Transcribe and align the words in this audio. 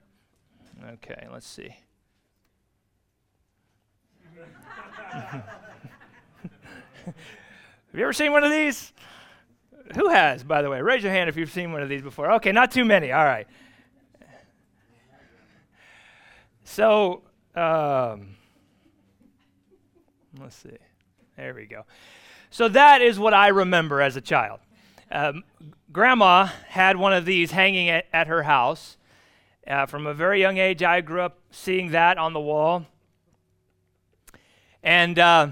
Okay, 0.92 1.26
let's 1.32 1.46
see. 1.46 1.74
Have 5.14 5.44
you 7.94 8.02
ever 8.02 8.12
seen 8.12 8.32
one 8.32 8.44
of 8.44 8.50
these? 8.50 8.92
Who 9.94 10.08
has, 10.08 10.42
by 10.42 10.62
the 10.62 10.70
way? 10.70 10.80
Raise 10.80 11.02
your 11.02 11.12
hand 11.12 11.28
if 11.28 11.36
you've 11.36 11.50
seen 11.50 11.72
one 11.72 11.82
of 11.82 11.88
these 11.88 12.02
before. 12.02 12.32
Okay, 12.32 12.52
not 12.52 12.70
too 12.70 12.84
many. 12.84 13.12
All 13.12 13.24
right. 13.24 13.46
So, 16.64 17.22
um, 17.54 18.36
let's 20.40 20.56
see. 20.56 20.70
There 21.36 21.54
we 21.54 21.66
go. 21.66 21.84
So, 22.50 22.68
that 22.68 23.02
is 23.02 23.18
what 23.18 23.34
I 23.34 23.48
remember 23.48 24.00
as 24.00 24.16
a 24.16 24.20
child. 24.20 24.60
Um, 25.10 25.44
grandma 25.92 26.46
had 26.68 26.96
one 26.96 27.12
of 27.12 27.26
these 27.26 27.50
hanging 27.50 27.90
at, 27.90 28.06
at 28.12 28.26
her 28.26 28.42
house. 28.42 28.96
Uh, 29.66 29.86
from 29.86 30.06
a 30.06 30.12
very 30.12 30.40
young 30.40 30.58
age, 30.58 30.82
I 30.82 31.00
grew 31.00 31.22
up 31.22 31.38
seeing 31.50 31.92
that 31.92 32.18
on 32.18 32.34
the 32.34 32.40
wall. 32.40 32.84
And, 34.82 35.18
uh, 35.18 35.48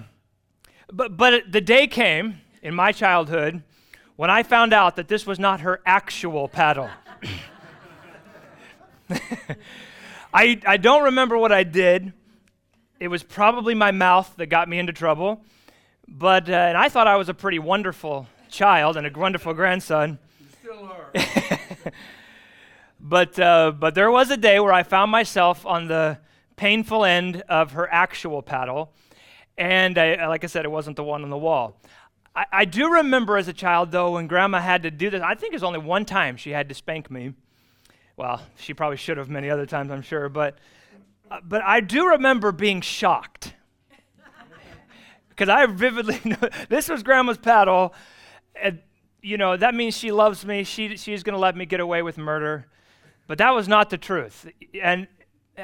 but, 0.92 1.16
but 1.16 1.50
the 1.50 1.62
day 1.62 1.86
came 1.86 2.40
in 2.60 2.74
my 2.74 2.92
childhood 2.92 3.62
when 4.16 4.28
I 4.28 4.42
found 4.42 4.74
out 4.74 4.96
that 4.96 5.08
this 5.08 5.26
was 5.26 5.38
not 5.38 5.60
her 5.60 5.80
actual 5.86 6.46
paddle. 6.46 6.90
I, 10.34 10.60
I 10.66 10.76
don't 10.76 11.04
remember 11.04 11.38
what 11.38 11.52
I 11.52 11.64
did. 11.64 12.12
It 13.00 13.08
was 13.08 13.22
probably 13.22 13.74
my 13.74 13.92
mouth 13.92 14.30
that 14.36 14.46
got 14.46 14.68
me 14.68 14.78
into 14.78 14.92
trouble. 14.92 15.42
But, 16.06 16.50
uh, 16.50 16.52
and 16.52 16.76
I 16.76 16.90
thought 16.90 17.06
I 17.06 17.16
was 17.16 17.30
a 17.30 17.34
pretty 17.34 17.58
wonderful 17.58 18.28
child 18.50 18.98
and 18.98 19.06
a 19.06 19.18
wonderful 19.18 19.54
grandson. 19.54 20.18
You 20.38 20.46
still 20.60 20.84
are. 20.84 21.92
but, 23.02 23.38
uh, 23.38 23.72
but 23.72 23.96
there 23.96 24.10
was 24.10 24.30
a 24.30 24.36
day 24.36 24.60
where 24.60 24.72
I 24.72 24.84
found 24.84 25.10
myself 25.10 25.66
on 25.66 25.88
the 25.88 26.18
painful 26.54 27.04
end 27.04 27.42
of 27.48 27.72
her 27.72 27.92
actual 27.92 28.42
paddle. 28.42 28.92
And 29.58 29.98
I, 29.98 30.28
like 30.28 30.44
I 30.44 30.46
said, 30.46 30.64
it 30.64 30.70
wasn't 30.70 30.96
the 30.96 31.02
one 31.02 31.24
on 31.24 31.30
the 31.30 31.36
wall. 31.36 31.80
I, 32.34 32.46
I 32.52 32.64
do 32.64 32.92
remember 32.92 33.36
as 33.36 33.48
a 33.48 33.52
child, 33.52 33.90
though, 33.90 34.12
when 34.12 34.28
grandma 34.28 34.60
had 34.60 34.84
to 34.84 34.90
do 34.90 35.10
this, 35.10 35.20
I 35.20 35.34
think 35.34 35.52
it 35.52 35.56
was 35.56 35.64
only 35.64 35.80
one 35.80 36.04
time 36.04 36.36
she 36.36 36.50
had 36.50 36.68
to 36.68 36.74
spank 36.76 37.10
me. 37.10 37.34
Well, 38.16 38.40
she 38.56 38.72
probably 38.72 38.98
should 38.98 39.16
have 39.16 39.28
many 39.28 39.50
other 39.50 39.66
times, 39.66 39.90
I'm 39.90 40.02
sure. 40.02 40.28
But, 40.28 40.58
uh, 41.28 41.40
but 41.42 41.62
I 41.62 41.80
do 41.80 42.10
remember 42.10 42.52
being 42.52 42.80
shocked. 42.80 43.54
Because 45.28 45.48
I 45.48 45.64
vividly 45.64 46.20
know 46.24 46.48
this 46.68 46.90
was 46.90 47.02
grandma's 47.02 47.38
paddle. 47.38 47.94
And, 48.54 48.80
you 49.22 49.38
know, 49.38 49.56
that 49.56 49.74
means 49.74 49.96
she 49.96 50.12
loves 50.12 50.44
me. 50.44 50.62
She, 50.62 50.98
she's 50.98 51.22
going 51.22 51.32
to 51.32 51.40
let 51.40 51.56
me 51.56 51.64
get 51.64 51.80
away 51.80 52.02
with 52.02 52.18
murder. 52.18 52.66
But 53.32 53.38
that 53.38 53.54
was 53.54 53.66
not 53.66 53.88
the 53.88 53.96
truth. 53.96 54.46
And 54.82 55.08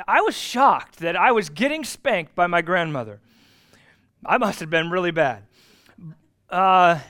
I 0.06 0.22
was 0.22 0.34
shocked 0.34 1.00
that 1.00 1.16
I 1.16 1.32
was 1.32 1.50
getting 1.50 1.84
spanked 1.84 2.34
by 2.34 2.46
my 2.46 2.62
grandmother. 2.62 3.20
I 4.24 4.38
must 4.38 4.60
have 4.60 4.70
been 4.70 4.88
really 4.88 5.10
bad. 5.10 5.42
Uh, 6.48 7.00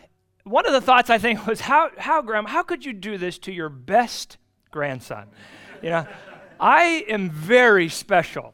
one 0.42 0.66
of 0.66 0.72
the 0.72 0.80
thoughts 0.80 1.10
I 1.10 1.18
think 1.18 1.46
was, 1.46 1.60
how, 1.60 1.90
how, 1.96 2.22
Grandma, 2.22 2.48
how 2.48 2.64
could 2.64 2.84
you 2.84 2.92
do 2.92 3.18
this 3.18 3.38
to 3.38 3.52
your 3.52 3.68
best 3.68 4.36
grandson? 4.72 5.28
You 5.80 5.90
know, 5.90 6.06
I 6.58 7.04
am 7.08 7.30
very 7.30 7.88
special. 7.88 8.52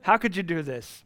How 0.00 0.16
could 0.16 0.34
you 0.34 0.42
do 0.42 0.60
this? 0.60 1.04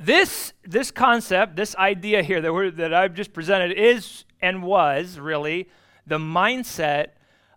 This, 0.00 0.52
this 0.64 0.90
concept, 0.90 1.54
this 1.54 1.76
idea 1.76 2.24
here 2.24 2.40
that, 2.40 2.72
that 2.78 2.92
I've 2.92 3.14
just 3.14 3.32
presented 3.32 3.70
is 3.70 4.24
and 4.42 4.64
was 4.64 5.20
really 5.20 5.68
the 6.08 6.18
mindset 6.18 7.10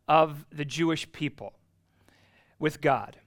of 0.08 0.46
the 0.52 0.66
Jewish 0.66 1.12
people 1.12 1.54
with 2.60 2.82
God. 2.82 3.18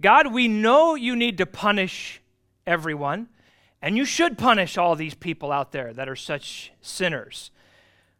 God, 0.00 0.32
we 0.32 0.48
know 0.48 0.94
you 0.94 1.16
need 1.16 1.38
to 1.38 1.46
punish 1.46 2.22
everyone. 2.66 3.28
And 3.80 3.96
you 3.96 4.04
should 4.04 4.38
punish 4.38 4.76
all 4.76 4.96
these 4.96 5.14
people 5.14 5.52
out 5.52 5.72
there 5.72 5.92
that 5.92 6.08
are 6.08 6.16
such 6.16 6.72
sinners. 6.80 7.50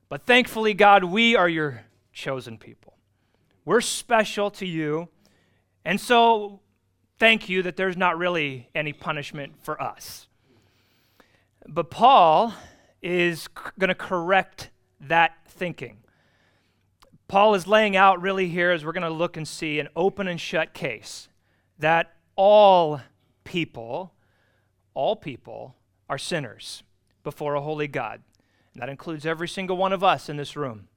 But 0.08 0.24
thankfully, 0.24 0.72
God, 0.72 1.04
we 1.04 1.34
are 1.34 1.48
your 1.48 1.82
chosen 2.12 2.58
people. 2.58 2.94
We're 3.64 3.80
special 3.80 4.50
to 4.52 4.66
you. 4.66 5.08
And 5.84 6.00
so, 6.00 6.60
thank 7.18 7.48
you 7.48 7.62
that 7.62 7.76
there's 7.76 7.96
not 7.96 8.18
really 8.18 8.68
any 8.74 8.92
punishment 8.92 9.54
for 9.60 9.80
us. 9.82 10.28
But 11.66 11.90
Paul 11.90 12.54
is 13.02 13.42
c- 13.42 13.70
going 13.78 13.88
to 13.88 13.94
correct 13.94 14.70
that 15.00 15.32
thinking. 15.48 15.98
Paul 17.28 17.54
is 17.54 17.66
laying 17.66 17.94
out 17.94 18.22
really 18.22 18.48
here, 18.48 18.70
as 18.70 18.84
we're 18.84 18.92
going 18.92 19.02
to 19.02 19.10
look 19.10 19.36
and 19.36 19.46
see, 19.46 19.78
an 19.78 19.88
open 19.94 20.26
and 20.26 20.40
shut 20.40 20.72
case 20.72 21.28
that 21.78 22.14
all 22.36 23.00
people 23.44 24.12
all 24.98 25.14
people 25.14 25.76
are 26.08 26.18
sinners 26.18 26.82
before 27.22 27.54
a 27.54 27.60
holy 27.60 27.86
God. 27.86 28.20
And 28.74 28.82
that 28.82 28.88
includes 28.88 29.24
every 29.24 29.46
single 29.46 29.76
one 29.76 29.92
of 29.92 30.02
us 30.02 30.28
in 30.28 30.36
this 30.36 30.56
room. 30.56 30.88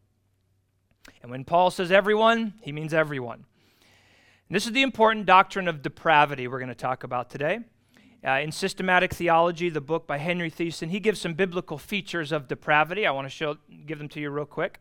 And 1.21 1.29
when 1.29 1.43
Paul 1.43 1.69
says 1.69 1.91
everyone, 1.91 2.55
he 2.63 2.71
means 2.71 2.95
everyone. 2.95 3.45
And 4.49 4.55
this 4.55 4.65
is 4.65 4.71
the 4.71 4.81
important 4.81 5.27
doctrine 5.27 5.67
of 5.67 5.83
depravity 5.83 6.47
we're 6.47 6.57
going 6.57 6.69
to 6.69 6.73
talk 6.73 7.03
about 7.03 7.29
today. 7.29 7.59
Uh, 8.25 8.39
in 8.39 8.51
Systematic 8.51 9.13
Theology, 9.13 9.69
the 9.69 9.81
book 9.81 10.07
by 10.07 10.17
Henry 10.17 10.49
Thiessen, 10.49 10.89
he 10.89 10.99
gives 10.99 11.21
some 11.21 11.35
biblical 11.35 11.77
features 11.77 12.31
of 12.31 12.47
depravity. 12.47 13.05
I 13.05 13.11
want 13.11 13.25
to 13.25 13.29
show, 13.29 13.57
give 13.85 13.99
them 13.99 14.09
to 14.09 14.19
you 14.19 14.31
real 14.31 14.45
quick. 14.45 14.79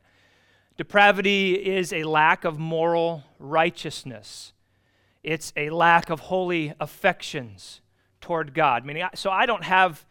Depravity 0.80 1.52
is 1.56 1.92
a 1.92 2.04
lack 2.04 2.46
of 2.46 2.58
moral 2.58 3.22
righteousness. 3.38 4.54
It's 5.22 5.52
a 5.54 5.68
lack 5.68 6.08
of 6.08 6.20
holy 6.20 6.72
affections 6.80 7.82
toward 8.22 8.54
God. 8.54 8.86
Meaning, 8.86 9.04
so 9.14 9.28
I 9.30 9.44
don't 9.44 9.62
have, 9.62 10.06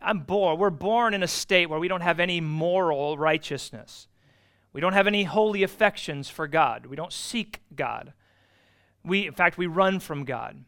I'm 0.00 0.20
born, 0.20 0.58
we're 0.58 0.70
born 0.70 1.12
in 1.12 1.22
a 1.22 1.28
state 1.28 1.68
where 1.68 1.78
we 1.78 1.86
don't 1.86 2.00
have 2.00 2.18
any 2.18 2.40
moral 2.40 3.18
righteousness. 3.18 4.08
We 4.72 4.80
don't 4.80 4.94
have 4.94 5.06
any 5.06 5.24
holy 5.24 5.62
affections 5.62 6.30
for 6.30 6.48
God. 6.48 6.86
We 6.86 6.96
don't 6.96 7.12
seek 7.12 7.60
God. 7.74 8.14
We, 9.04 9.26
in 9.26 9.34
fact, 9.34 9.58
we 9.58 9.66
run 9.66 10.00
from 10.00 10.24
God. 10.24 10.64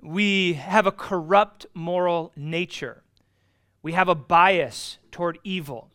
We 0.00 0.52
have 0.52 0.86
a 0.86 0.92
corrupt 0.92 1.66
moral 1.74 2.30
nature. 2.36 3.02
We 3.82 3.90
have 3.94 4.08
a 4.08 4.14
bias 4.14 4.98
toward 5.10 5.40
evil. 5.42 5.90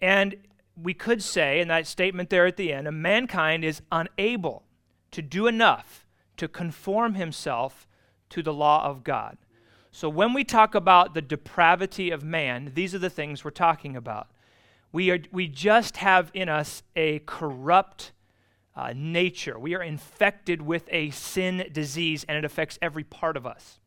And 0.00 0.36
we 0.82 0.94
could 0.94 1.22
say, 1.22 1.60
in 1.60 1.68
that 1.68 1.86
statement 1.86 2.30
there 2.30 2.46
at 2.46 2.56
the 2.56 2.72
end, 2.72 2.90
mankind 3.02 3.64
is 3.64 3.82
unable 3.90 4.64
to 5.10 5.22
do 5.22 5.46
enough 5.46 6.06
to 6.36 6.48
conform 6.48 7.14
himself 7.14 7.86
to 8.30 8.42
the 8.42 8.52
law 8.52 8.84
of 8.84 9.04
God. 9.04 9.38
So 9.90 10.08
when 10.08 10.32
we 10.32 10.44
talk 10.44 10.74
about 10.74 11.14
the 11.14 11.22
depravity 11.22 12.10
of 12.10 12.22
man, 12.22 12.72
these 12.74 12.94
are 12.94 12.98
the 12.98 13.10
things 13.10 13.44
we're 13.44 13.50
talking 13.50 13.96
about. 13.96 14.28
We, 14.92 15.10
are, 15.10 15.18
we 15.32 15.48
just 15.48 15.98
have 15.98 16.30
in 16.34 16.48
us 16.48 16.82
a 16.94 17.20
corrupt 17.20 18.12
uh, 18.76 18.92
nature. 18.94 19.58
We 19.58 19.74
are 19.74 19.82
infected 19.82 20.62
with 20.62 20.88
a 20.90 21.10
sin 21.10 21.68
disease, 21.72 22.24
and 22.28 22.38
it 22.38 22.44
affects 22.44 22.78
every 22.80 23.04
part 23.04 23.36
of 23.36 23.46
us. 23.46 23.80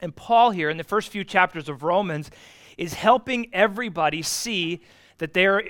And 0.00 0.14
Paul, 0.14 0.52
here 0.52 0.70
in 0.70 0.76
the 0.76 0.84
first 0.84 1.10
few 1.10 1.24
chapters 1.24 1.68
of 1.68 1.82
Romans, 1.82 2.30
is 2.78 2.94
helping 2.94 3.52
everybody 3.52 4.22
see 4.22 4.80
that 5.18 5.34
they're 5.34 5.64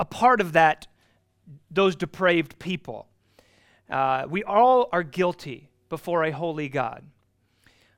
a 0.00 0.04
part 0.04 0.40
of 0.40 0.54
that 0.54 0.88
those 1.70 1.94
depraved 1.94 2.58
people. 2.58 3.06
Uh, 3.88 4.24
we 4.28 4.42
all 4.42 4.88
are 4.92 5.02
guilty 5.02 5.68
before 5.88 6.24
a 6.24 6.32
holy 6.32 6.68
God. 6.68 7.04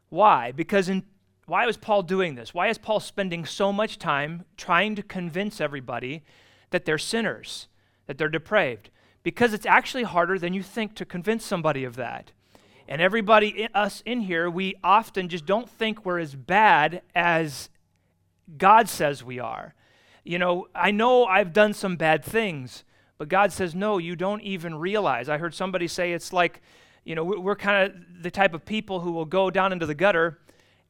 Why? 0.09 0.53
Because 0.53 0.89
in, 0.89 1.05
why 1.47 1.65
was 1.65 1.77
Paul 1.77 2.03
doing 2.03 2.35
this? 2.35 2.53
Why 2.53 2.69
is 2.69 2.79
Paul 2.79 3.01
spending 3.01 3.45
so 3.45 3.73
much 3.73 3.99
time 3.99 4.45
trying 4.57 4.95
to 4.97 5.03
convince 5.03 5.61
everybody 5.61 6.23
that 6.71 6.85
they're 6.85 6.99
sinners, 6.99 7.69
that 8.07 8.19
they're 8.19 8.29
depraved? 8.29 8.91
Because 9.23 9.55
it's 9.55 9.67
actually 9.67 10.03
harder 10.03 10.39
than 10.39 10.55
you 10.55 10.63
think 10.63 10.95
to 10.97 11.05
convince 11.05 11.45
somebody 11.45 11.85
of 11.85 11.97
that. 11.97 12.33
And 12.89 13.01
everybody, 13.01 13.69
us 13.75 14.03
in 14.05 14.23
here, 14.23 14.51
we 14.51 14.75
often 14.83 15.29
just 15.29 15.47
don't 15.47 15.69
think 15.69 16.05
we're 16.05 16.19
as 16.19 16.35
bad 16.35 17.03
as 17.15 17.69
God 18.59 18.89
says 18.89 19.23
we 19.23 19.39
are. 19.39 19.75
You 20.25 20.39
know, 20.39 20.69
I 20.75 20.91
know 20.91 21.25
I've 21.25 21.53
done 21.53 21.75
some 21.75 21.97
bad 21.97 22.25
things, 22.25 22.85
but 23.19 23.29
God 23.29 23.53
says, 23.53 23.75
no, 23.75 23.99
you 23.99 24.17
don't 24.17 24.43
even 24.43 24.75
realize. 24.77 25.29
I 25.29 25.39
heard 25.39 25.55
somebody 25.55 25.89
say 25.89 26.13
it's 26.13 26.33
like, 26.33 26.61
you 27.05 27.15
know, 27.15 27.25
we're 27.25 27.57
kind 27.57 27.91
of 27.91 28.23
the 28.23 28.31
type 28.31 28.55
of 28.55 28.65
people 28.65 29.01
who 29.01 29.13
will 29.13 29.25
go 29.25 29.51
down 29.51 29.73
into 29.73 29.87
the 29.87 29.95
gutter 29.95 30.39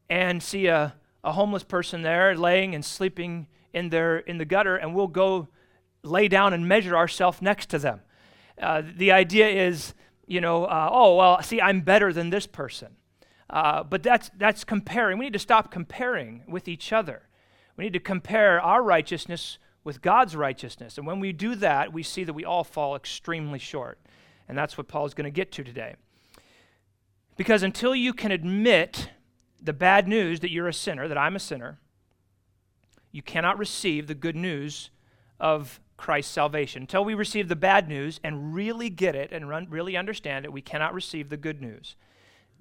and 0.09 0.41
see 0.41 0.67
a, 0.67 0.93
a 1.23 1.31
homeless 1.31 1.63
person 1.63 2.03
there 2.03 2.35
laying 2.35 2.75
and 2.75 2.85
sleeping 2.85 3.47
in, 3.73 3.89
their, 3.89 4.19
in 4.19 4.37
the 4.37 4.45
gutter, 4.45 4.75
and 4.75 4.93
we'll 4.93 5.07
go 5.07 5.47
lay 6.03 6.27
down 6.27 6.53
and 6.53 6.67
measure 6.67 6.95
ourselves 6.95 7.41
next 7.41 7.69
to 7.69 7.79
them. 7.79 8.01
Uh, 8.61 8.83
the 8.97 9.11
idea 9.11 9.47
is, 9.47 9.95
you 10.27 10.39
know, 10.41 10.65
uh, 10.65 10.89
oh, 10.91 11.15
well, 11.15 11.41
see, 11.41 11.59
I'm 11.59 11.81
better 11.81 12.13
than 12.13 12.29
this 12.29 12.45
person. 12.45 12.95
Uh, 13.49 13.83
but 13.83 14.03
that's, 14.03 14.29
that's 14.37 14.63
comparing. 14.63 15.17
We 15.17 15.25
need 15.25 15.33
to 15.33 15.39
stop 15.39 15.71
comparing 15.71 16.43
with 16.47 16.67
each 16.67 16.93
other. 16.93 17.23
We 17.77 17.85
need 17.85 17.93
to 17.93 17.99
compare 17.99 18.61
our 18.61 18.83
righteousness 18.83 19.57
with 19.83 20.01
God's 20.01 20.35
righteousness. 20.35 20.97
And 20.97 21.05
when 21.05 21.19
we 21.19 21.33
do 21.33 21.55
that, 21.55 21.91
we 21.91 22.03
see 22.03 22.23
that 22.23 22.33
we 22.33 22.45
all 22.45 22.63
fall 22.63 22.95
extremely 22.95 23.59
short. 23.59 23.99
And 24.47 24.57
that's 24.57 24.77
what 24.77 24.87
Paul 24.87 25.05
is 25.05 25.13
going 25.13 25.25
to 25.25 25.31
get 25.31 25.51
to 25.53 25.63
today. 25.63 25.95
Because 27.35 27.63
until 27.63 27.95
you 27.95 28.13
can 28.13 28.31
admit 28.31 29.09
the 29.61 29.73
bad 29.73 30.07
news 30.07 30.41
that 30.41 30.51
you're 30.51 30.67
a 30.67 30.73
sinner, 30.73 31.07
that 31.07 31.17
I'm 31.17 31.35
a 31.35 31.39
sinner, 31.39 31.79
you 33.11 33.21
cannot 33.21 33.57
receive 33.57 34.07
the 34.07 34.15
good 34.15 34.35
news 34.35 34.89
of 35.39 35.79
Christ's 35.97 36.33
salvation. 36.33 36.83
Until 36.83 37.05
we 37.05 37.13
receive 37.13 37.47
the 37.47 37.55
bad 37.55 37.87
news 37.87 38.19
and 38.23 38.53
really 38.53 38.89
get 38.89 39.15
it 39.15 39.31
and 39.31 39.47
run, 39.49 39.67
really 39.69 39.95
understand 39.97 40.45
it, 40.45 40.53
we 40.53 40.61
cannot 40.61 40.93
receive 40.93 41.29
the 41.29 41.37
good 41.37 41.61
news. 41.61 41.95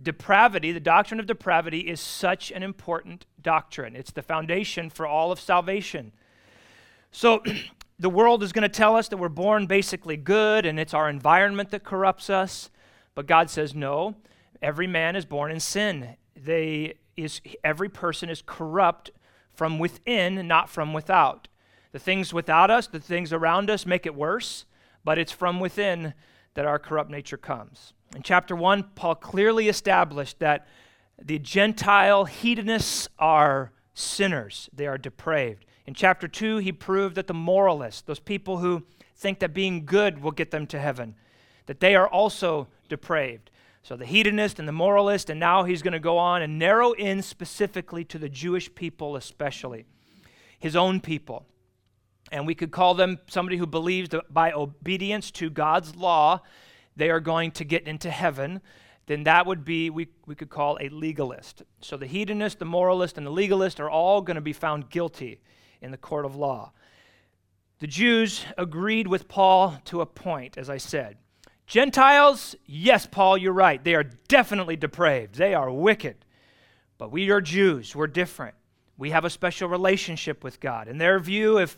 Depravity, 0.02 0.72
the 0.72 0.80
doctrine 0.80 1.20
of 1.20 1.26
depravity, 1.26 1.80
is 1.80 2.00
such 2.00 2.50
an 2.50 2.62
important 2.62 3.26
doctrine. 3.40 3.94
It's 3.94 4.10
the 4.10 4.22
foundation 4.22 4.90
for 4.90 5.06
all 5.06 5.30
of 5.30 5.40
salvation. 5.40 6.12
So, 7.10 7.42
the 7.98 8.10
world 8.10 8.42
is 8.42 8.52
going 8.52 8.62
to 8.62 8.68
tell 8.68 8.96
us 8.96 9.08
that 9.08 9.18
we're 9.18 9.28
born 9.28 9.66
basically 9.66 10.16
good 10.16 10.66
and 10.66 10.80
it's 10.80 10.94
our 10.94 11.08
environment 11.08 11.70
that 11.70 11.84
corrupts 11.84 12.28
us. 12.30 12.68
But 13.14 13.26
God 13.26 13.48
says, 13.48 13.74
no, 13.74 14.16
every 14.60 14.86
man 14.86 15.14
is 15.14 15.24
born 15.24 15.52
in 15.52 15.60
sin. 15.60 16.16
They 16.34 16.94
is, 17.16 17.40
every 17.62 17.88
person 17.88 18.28
is 18.28 18.42
corrupt 18.44 19.10
from 19.54 19.78
within, 19.78 20.48
not 20.48 20.70
from 20.70 20.92
without. 20.92 21.48
The 21.92 21.98
things 21.98 22.32
without 22.32 22.70
us, 22.70 22.86
the 22.86 23.00
things 23.00 23.32
around 23.32 23.70
us 23.70 23.84
make 23.84 24.06
it 24.06 24.14
worse, 24.14 24.64
but 25.04 25.18
it's 25.18 25.32
from 25.32 25.60
within 25.60 26.14
that 26.54 26.64
our 26.64 26.78
corrupt 26.78 27.10
nature 27.10 27.36
comes. 27.36 27.92
In 28.14 28.22
chapter 28.22 28.54
1, 28.54 28.90
Paul 28.94 29.14
clearly 29.14 29.68
established 29.68 30.38
that 30.40 30.66
the 31.20 31.38
Gentile 31.38 32.24
hedonists 32.24 33.08
are 33.18 33.72
sinners, 33.94 34.68
they 34.72 34.86
are 34.86 34.98
depraved. 34.98 35.64
In 35.86 35.94
chapter 35.94 36.28
2, 36.28 36.58
he 36.58 36.72
proved 36.72 37.14
that 37.16 37.26
the 37.26 37.34
moralists, 37.34 38.02
those 38.02 38.20
people 38.20 38.58
who 38.58 38.84
think 39.16 39.38
that 39.40 39.54
being 39.54 39.84
good 39.84 40.22
will 40.22 40.30
get 40.30 40.50
them 40.50 40.66
to 40.68 40.78
heaven, 40.78 41.14
that 41.66 41.80
they 41.80 41.94
are 41.94 42.08
also 42.08 42.68
depraved. 42.88 43.50
So 43.82 43.96
the 43.96 44.06
hedonist 44.06 44.58
and 44.58 44.68
the 44.68 44.72
moralist, 44.72 45.28
and 45.28 45.40
now 45.40 45.64
he's 45.64 45.82
going 45.82 45.92
to 45.92 46.00
go 46.00 46.18
on 46.18 46.42
and 46.42 46.58
narrow 46.58 46.92
in 46.92 47.22
specifically 47.22 48.04
to 48.06 48.18
the 48.18 48.28
Jewish 48.28 48.72
people, 48.74 49.16
especially 49.16 49.86
his 50.58 50.76
own 50.76 51.00
people. 51.00 51.46
And 52.30 52.46
we 52.46 52.54
could 52.54 52.70
call 52.70 52.94
them 52.94 53.18
somebody 53.26 53.56
who 53.56 53.66
believes 53.66 54.10
by 54.30 54.52
obedience 54.52 55.30
to 55.32 55.50
God's 55.50 55.96
law, 55.96 56.40
they 56.96 57.10
are 57.10 57.20
going 57.20 57.50
to 57.52 57.64
get 57.64 57.86
into 57.86 58.10
heaven. 58.10 58.60
Then 59.06 59.24
that 59.24 59.46
would 59.46 59.64
be, 59.64 59.90
we, 59.90 60.08
we 60.26 60.34
could 60.34 60.50
call 60.50 60.78
a 60.80 60.88
legalist. 60.88 61.62
So 61.80 61.96
the 61.96 62.06
hedonist, 62.06 62.58
the 62.58 62.64
moralist, 62.64 63.18
and 63.18 63.26
the 63.26 63.30
legalist 63.30 63.80
are 63.80 63.90
all 63.90 64.22
going 64.22 64.36
to 64.36 64.40
be 64.40 64.52
found 64.52 64.90
guilty 64.90 65.40
in 65.80 65.90
the 65.90 65.96
court 65.96 66.24
of 66.24 66.36
law. 66.36 66.72
The 67.80 67.86
Jews 67.88 68.44
agreed 68.56 69.08
with 69.08 69.26
Paul 69.26 69.80
to 69.86 70.00
a 70.00 70.06
point, 70.06 70.56
as 70.56 70.70
I 70.70 70.76
said. 70.76 71.16
Gentiles, 71.66 72.54
yes, 72.64 73.06
Paul, 73.06 73.36
you're 73.38 73.52
right. 73.52 73.82
They 73.82 73.94
are 73.94 74.04
definitely 74.04 74.76
depraved. 74.76 75.34
They 75.34 75.54
are 75.54 75.70
wicked. 75.72 76.24
But 76.98 77.10
we 77.10 77.30
are 77.30 77.40
Jews. 77.40 77.96
We're 77.96 78.06
different. 78.06 78.54
We 78.96 79.10
have 79.10 79.24
a 79.24 79.30
special 79.30 79.68
relationship 79.68 80.44
with 80.44 80.60
God. 80.60 80.86
In 80.86 80.98
their 80.98 81.18
view, 81.18 81.58
if, 81.58 81.76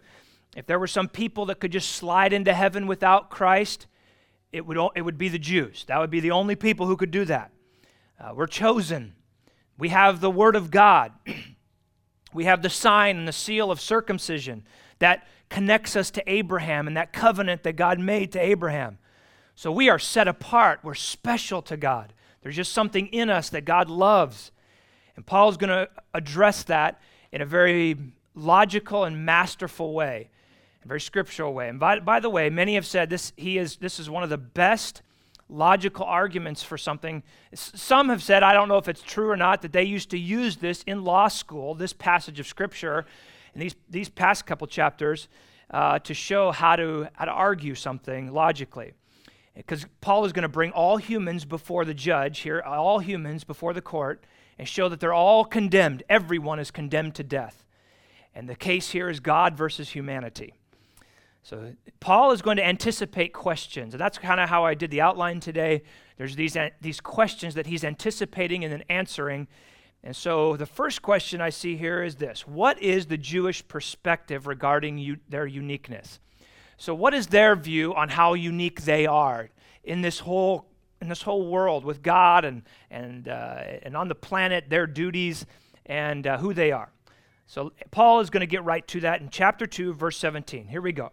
if 0.56 0.66
there 0.66 0.78
were 0.78 0.86
some 0.86 1.08
people 1.08 1.46
that 1.46 1.60
could 1.60 1.72
just 1.72 1.92
slide 1.92 2.34
into 2.34 2.52
heaven 2.52 2.86
without 2.86 3.30
Christ, 3.30 3.86
it 4.54 4.64
would, 4.64 4.78
it 4.94 5.02
would 5.02 5.18
be 5.18 5.28
the 5.28 5.38
Jews. 5.38 5.84
That 5.88 5.98
would 5.98 6.10
be 6.10 6.20
the 6.20 6.30
only 6.30 6.54
people 6.54 6.86
who 6.86 6.96
could 6.96 7.10
do 7.10 7.24
that. 7.24 7.50
Uh, 8.20 8.32
we're 8.34 8.46
chosen. 8.46 9.14
We 9.76 9.88
have 9.88 10.20
the 10.20 10.30
Word 10.30 10.54
of 10.54 10.70
God. 10.70 11.12
we 12.32 12.44
have 12.44 12.62
the 12.62 12.70
sign 12.70 13.16
and 13.16 13.26
the 13.26 13.32
seal 13.32 13.72
of 13.72 13.80
circumcision 13.80 14.64
that 15.00 15.26
connects 15.50 15.96
us 15.96 16.12
to 16.12 16.22
Abraham 16.30 16.86
and 16.86 16.96
that 16.96 17.12
covenant 17.12 17.64
that 17.64 17.72
God 17.74 17.98
made 17.98 18.30
to 18.32 18.40
Abraham. 18.40 18.98
So 19.56 19.72
we 19.72 19.88
are 19.88 19.98
set 19.98 20.28
apart. 20.28 20.80
We're 20.84 20.94
special 20.94 21.60
to 21.62 21.76
God. 21.76 22.12
There's 22.42 22.56
just 22.56 22.72
something 22.72 23.08
in 23.08 23.30
us 23.30 23.50
that 23.50 23.64
God 23.64 23.90
loves. 23.90 24.52
And 25.16 25.26
Paul's 25.26 25.56
going 25.56 25.70
to 25.70 25.88
address 26.12 26.62
that 26.64 27.00
in 27.32 27.40
a 27.40 27.46
very 27.46 27.96
logical 28.36 29.02
and 29.02 29.26
masterful 29.26 29.94
way, 29.94 30.30
a 30.84 30.88
very 30.88 31.00
scriptural 31.00 31.54
way. 31.54 31.68
And 31.68 31.80
by, 31.80 32.00
by 32.00 32.20
the 32.20 32.30
way, 32.30 32.50
many 32.50 32.74
have 32.74 32.86
said 32.86 33.10
this, 33.10 33.32
he 33.36 33.58
is, 33.58 33.76
this 33.76 33.98
is 33.98 34.10
one 34.10 34.22
of 34.22 34.30
the 34.30 34.38
best 34.38 35.02
logical 35.48 36.04
arguments 36.04 36.62
for 36.62 36.78
something. 36.78 37.22
Some 37.54 38.08
have 38.08 38.22
said, 38.22 38.42
I 38.42 38.52
don't 38.52 38.68
know 38.68 38.78
if 38.78 38.88
it's 38.88 39.02
true 39.02 39.30
or 39.30 39.36
not, 39.36 39.62
that 39.62 39.72
they 39.72 39.84
used 39.84 40.10
to 40.10 40.18
use 40.18 40.56
this 40.56 40.82
in 40.84 41.04
law 41.04 41.28
school, 41.28 41.74
this 41.74 41.92
passage 41.92 42.40
of 42.40 42.46
scripture, 42.46 43.04
in 43.54 43.60
these, 43.60 43.74
these 43.88 44.08
past 44.08 44.46
couple 44.46 44.66
chapters, 44.66 45.28
uh, 45.70 45.98
to 46.00 46.14
show 46.14 46.50
how 46.50 46.76
to, 46.76 47.08
how 47.14 47.24
to 47.24 47.30
argue 47.30 47.74
something 47.74 48.32
logically 48.32 48.92
because 49.54 49.86
Paul 50.00 50.24
is 50.24 50.32
going 50.32 50.42
to 50.42 50.48
bring 50.48 50.72
all 50.72 50.96
humans 50.96 51.44
before 51.44 51.84
the 51.84 51.94
judge 51.94 52.40
here, 52.40 52.60
all 52.60 52.98
humans 52.98 53.44
before 53.44 53.72
the 53.72 53.80
court, 53.80 54.24
and 54.58 54.68
show 54.68 54.88
that 54.88 55.00
they're 55.00 55.14
all 55.14 55.44
condemned. 55.44 56.02
Everyone 56.08 56.58
is 56.58 56.70
condemned 56.70 57.14
to 57.16 57.24
death. 57.24 57.64
And 58.34 58.48
the 58.48 58.56
case 58.56 58.90
here 58.90 59.08
is 59.08 59.20
God 59.20 59.56
versus 59.56 59.90
humanity. 59.90 60.54
So 61.44 61.74
Paul 62.00 62.32
is 62.32 62.40
going 62.40 62.56
to 62.56 62.66
anticipate 62.66 63.34
questions. 63.34 63.92
And 63.92 64.00
that's 64.00 64.16
kind 64.16 64.40
of 64.40 64.48
how 64.48 64.64
I 64.64 64.72
did 64.72 64.90
the 64.90 65.02
outline 65.02 65.40
today. 65.40 65.82
There's 66.16 66.36
these, 66.36 66.56
these 66.80 67.00
questions 67.02 67.54
that 67.54 67.66
he's 67.66 67.84
anticipating 67.84 68.64
and 68.64 68.72
then 68.72 68.82
answering. 68.88 69.46
And 70.02 70.16
so 70.16 70.56
the 70.56 70.64
first 70.64 71.02
question 71.02 71.42
I 71.42 71.50
see 71.50 71.76
here 71.76 72.02
is 72.02 72.16
this 72.16 72.48
What 72.48 72.82
is 72.82 73.06
the 73.06 73.18
Jewish 73.18 73.66
perspective 73.68 74.46
regarding 74.46 74.96
u- 74.96 75.18
their 75.28 75.46
uniqueness? 75.46 76.18
So, 76.78 76.94
what 76.94 77.12
is 77.12 77.26
their 77.26 77.54
view 77.56 77.94
on 77.94 78.08
how 78.08 78.32
unique 78.34 78.82
they 78.82 79.06
are 79.06 79.50
in 79.84 80.00
this 80.00 80.20
whole 80.20 80.66
in 81.00 81.08
this 81.08 81.22
whole 81.22 81.46
world 81.46 81.84
with 81.84 82.02
God 82.02 82.44
and 82.44 82.62
and 82.90 83.28
uh, 83.28 83.62
and 83.82 83.96
on 83.96 84.08
the 84.08 84.14
planet, 84.14 84.70
their 84.70 84.86
duties 84.86 85.46
and 85.86 86.26
uh, 86.26 86.38
who 86.38 86.54
they 86.54 86.72
are? 86.72 86.90
So, 87.46 87.72
Paul 87.90 88.20
is 88.20 88.30
going 88.30 88.40
to 88.40 88.46
get 88.46 88.64
right 88.64 88.86
to 88.88 89.00
that 89.00 89.20
in 89.20 89.28
chapter 89.30 89.66
two, 89.66 89.94
verse 89.94 90.16
seventeen. 90.16 90.66
Here 90.68 90.82
we 90.82 90.92
go. 90.92 91.12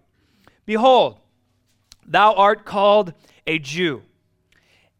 Behold, 0.72 1.20
thou 2.06 2.34
art 2.34 2.63
called 2.63 3.13
a 3.46 3.60
Jew, 3.60 4.04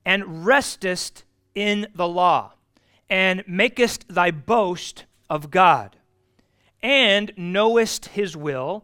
and 0.04 0.46
restest 0.46 1.24
in 1.56 1.88
the 1.96 2.10
law, 2.10 2.56
and 3.10 3.42
makest 3.48 4.10
thy 4.10 4.32
boast 4.32 5.06
of 5.30 5.50
God, 5.50 5.96
and 6.84 7.32
knowest 7.38 8.08
his 8.08 8.36
will 8.36 8.84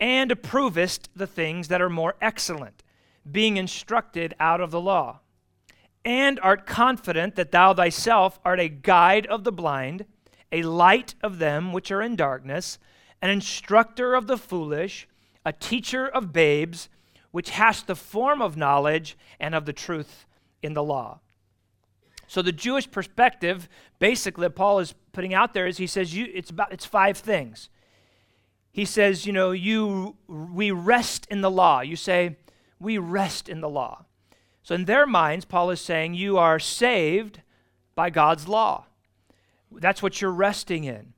and 0.00 0.32
approvest 0.32 1.06
the 1.14 1.28
things 1.28 1.68
that 1.68 1.80
are 1.80 1.88
more 1.88 2.16
excellent, 2.20 2.82
being 3.30 3.56
instructed 3.56 4.34
out 4.40 4.60
of 4.60 4.72
the 4.72 4.80
law. 4.80 5.20
And 6.04 6.40
art 6.40 6.66
confident 6.66 7.36
that 7.36 7.52
thou 7.52 7.74
thyself 7.74 8.40
art 8.44 8.58
a 8.58 8.68
guide 8.68 9.26
of 9.26 9.44
the 9.44 9.52
blind, 9.52 10.04
a 10.50 10.64
light 10.64 11.14
of 11.22 11.38
them 11.38 11.72
which 11.72 11.92
are 11.92 12.02
in 12.02 12.16
darkness, 12.16 12.80
an 13.22 13.30
instructor 13.30 14.16
of 14.16 14.26
the 14.26 14.36
foolish, 14.36 15.06
a 15.44 15.52
teacher 15.52 16.06
of 16.06 16.32
babes, 16.32 16.88
which 17.30 17.50
hast 17.50 17.86
the 17.86 17.96
form 17.96 18.40
of 18.40 18.56
knowledge 18.56 19.16
and 19.38 19.54
of 19.54 19.66
the 19.66 19.72
truth 19.72 20.26
in 20.62 20.74
the 20.74 20.82
law. 20.82 21.20
So 22.26 22.42
the 22.42 22.52
Jewish 22.52 22.90
perspective, 22.90 23.68
basically, 23.98 24.46
that 24.46 24.54
Paul 24.54 24.78
is 24.78 24.94
putting 25.12 25.34
out 25.34 25.52
there 25.52 25.66
is 25.66 25.76
he 25.76 25.86
says 25.86 26.14
you, 26.14 26.28
it's 26.32 26.50
about 26.50 26.72
it's 26.72 26.86
five 26.86 27.18
things 27.18 27.68
he 28.74 28.84
says, 28.84 29.24
you 29.24 29.32
know, 29.32 29.52
you 29.52 30.16
we 30.26 30.72
rest 30.72 31.28
in 31.30 31.42
the 31.42 31.50
law. 31.50 31.80
You 31.80 31.94
say, 31.94 32.36
we 32.80 32.98
rest 32.98 33.48
in 33.48 33.60
the 33.60 33.68
law. 33.68 34.04
So, 34.64 34.74
in 34.74 34.86
their 34.86 35.06
minds, 35.06 35.44
Paul 35.44 35.70
is 35.70 35.80
saying, 35.80 36.14
You 36.14 36.38
are 36.38 36.58
saved 36.58 37.42
by 37.94 38.10
God's 38.10 38.48
law. 38.48 38.86
That's 39.70 40.02
what 40.02 40.20
you're 40.20 40.32
resting 40.32 40.82
in. 40.82 41.12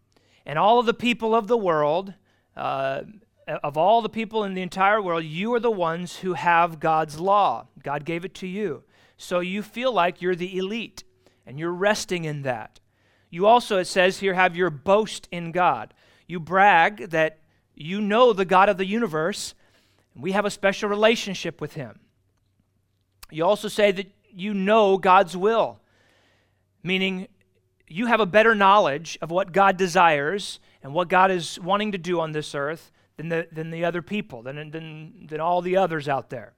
And 0.45 0.59
all 0.59 0.79
of 0.79 0.85
the 0.85 0.93
people 0.93 1.35
of 1.35 1.47
the 1.47 1.57
world, 1.57 2.13
uh, 2.59 3.05
of 3.47 3.77
all 3.77 4.03
the 4.03 4.09
people 4.09 4.45
in 4.45 4.55
the 4.55 4.63
entire 4.63 5.01
world, 5.01 5.25
you 5.25 5.55
are 5.55 5.61
the 5.61 5.71
ones 5.71 6.17
who 6.17 6.35
have 6.35 6.81
God's 6.81 7.21
law. 7.21 7.67
God 7.83 8.05
gave 8.05 8.25
it 8.25 8.35
to 8.37 8.47
you. 8.47 8.83
So 9.17 9.41
you 9.41 9.63
feel 9.63 9.93
like 9.93 10.21
you're 10.21 10.35
the 10.35 10.59
elite 10.59 11.05
and 11.47 11.59
you're 11.59 11.73
resting 11.73 12.25
in 12.25 12.43
that. 12.43 12.81
You 13.31 13.47
also, 13.47 13.79
it 13.79 13.87
says 13.87 14.19
here, 14.19 14.35
have 14.35 14.57
your 14.57 14.71
boast 14.71 15.29
in 15.31 15.53
God. 15.53 15.95
You 16.27 16.41
brag 16.41 17.11
that 17.11 17.39
you 17.75 18.01
know 18.01 18.33
the 18.33 18.45
God 18.45 18.69
of 18.69 18.79
the 18.79 18.87
universe 18.87 19.55
and 20.15 20.23
we 20.23 20.33
have 20.33 20.45
a 20.45 20.51
special 20.51 20.89
relationship 20.89 21.61
with 21.61 21.75
Him. 21.75 22.01
You 23.31 23.45
also 23.45 23.69
say 23.69 23.93
that 23.93 24.11
you 24.31 24.55
know 24.55 24.99
God's 24.99 25.37
will, 25.37 25.81
meaning 26.83 27.29
you 27.87 28.07
have 28.07 28.21
a 28.21 28.27
better 28.27 28.55
knowledge 28.55 29.19
of 29.21 29.31
what 29.31 29.53
God 29.53 29.77
desires 29.77 30.59
and 30.83 30.93
what 30.95 31.09
God 31.09 31.31
is 31.31 31.61
wanting 31.61 31.93
to 31.93 31.99
do 31.99 32.21
on 32.21 32.33
this 32.33 32.55
earth 32.55 32.91
than 33.17 33.29
the, 33.29 33.49
than 33.51 33.71
the 33.71 33.85
other 33.85 34.03
people, 34.03 34.43
than, 34.43 34.71
than, 34.71 35.27
than 35.27 35.41
all 35.41 35.63
the 35.63 35.77
others 35.77 36.09
out 36.09 36.31
there. 36.31 36.53